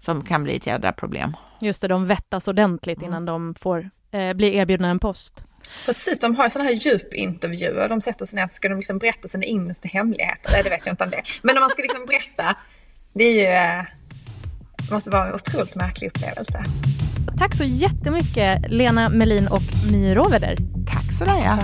som 0.00 0.24
kan 0.24 0.42
bli 0.42 0.56
ett 0.56 0.66
jädra 0.66 0.92
problem. 0.92 1.36
Just 1.60 1.80
det, 1.80 1.88
de 1.88 2.06
vettas 2.06 2.48
ordentligt 2.48 3.02
innan 3.02 3.24
de 3.24 3.54
får 3.54 3.90
eh, 4.10 4.32
bli 4.32 4.56
erbjudna 4.56 4.90
en 4.90 4.98
post. 4.98 5.42
Precis, 5.86 6.18
de 6.18 6.36
har 6.36 6.44
ju 6.44 6.50
sådana 6.50 6.70
här 6.70 6.76
djupintervjuer. 6.76 7.88
De 7.88 8.00
sätter 8.00 8.26
sig 8.26 8.36
ner 8.36 8.46
så 8.46 8.54
ska 8.54 8.68
de 8.68 8.76
liksom 8.78 8.98
berätta 8.98 9.28
sina 9.28 9.44
innersta 9.44 9.88
hemligheter. 9.88 10.52
Nej, 10.52 10.62
det 10.62 10.70
vet 10.70 10.86
jag 10.86 10.92
inte 10.92 11.04
om 11.04 11.10
det 11.10 11.22
Men 11.42 11.56
om 11.56 11.60
man 11.60 11.70
ska 11.70 11.82
liksom 11.82 12.06
berätta, 12.06 12.56
det 13.12 13.24
är 13.24 13.80
ju... 13.80 13.86
Det 14.88 14.94
måste 14.94 15.10
vara 15.10 15.28
en 15.28 15.34
otroligt 15.34 15.74
märklig 15.74 16.08
upplevelse. 16.08 16.62
Tack 17.38 17.54
så 17.54 17.64
jättemycket 17.64 18.70
Lena 18.70 19.08
Melin 19.08 19.48
och 19.48 19.62
My 19.92 20.14
Råveder. 20.14 20.56
Tack 20.86 21.12
så 21.12 21.24
ja. 21.24 21.58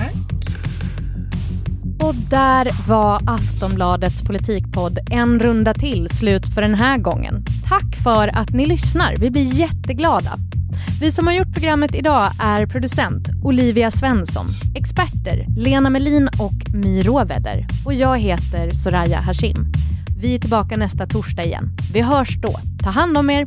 Och 2.02 2.14
där 2.14 2.88
var 2.88 3.20
Aftonbladets 3.26 4.22
politikpodd 4.22 4.98
En 5.10 5.40
runda 5.40 5.74
till 5.74 6.10
slut 6.10 6.54
för 6.54 6.62
den 6.62 6.74
här 6.74 6.98
gången. 6.98 7.44
Tack 7.68 7.96
för 8.04 8.28
att 8.38 8.50
ni 8.50 8.66
lyssnar. 8.66 9.16
Vi 9.16 9.30
blir 9.30 9.54
jätteglada. 9.54 10.38
Vi 11.00 11.12
som 11.12 11.26
har 11.26 11.34
gjort 11.34 11.52
programmet 11.54 11.94
idag 11.94 12.30
är 12.40 12.66
producent 12.66 13.28
Olivia 13.42 13.90
Svensson, 13.90 14.46
experter 14.74 15.46
Lena 15.56 15.90
Melin 15.90 16.28
och 16.28 16.74
My 16.74 17.02
Råvedder 17.02 17.66
och 17.84 17.94
jag 17.94 18.18
heter 18.18 18.70
Soraya 18.70 19.20
Hashim. 19.20 19.72
Vi 20.20 20.34
är 20.34 20.38
tillbaka 20.38 20.76
nästa 20.76 21.06
torsdag 21.06 21.44
igen. 21.44 21.70
Vi 21.92 22.00
hörs 22.00 22.36
då. 22.40 22.69
Ta 22.84 22.90
hand 22.90 23.16
om 23.18 23.30
er. 23.30 23.46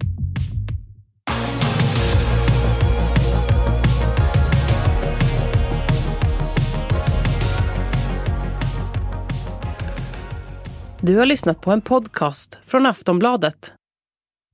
Du 11.01 11.17
har 11.17 11.25
lyssnat 11.25 11.61
på 11.61 11.71
en 11.71 11.81
podcast 11.81 12.57
från 12.65 12.85
Aftonbladet. 12.85 13.73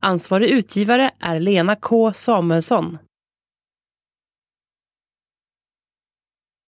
Ansvarig 0.02 0.50
utgivare 0.50 1.12
är 1.20 1.40
Lena 1.40 1.76
K 1.76 2.14
Samuelsson. 2.14 2.98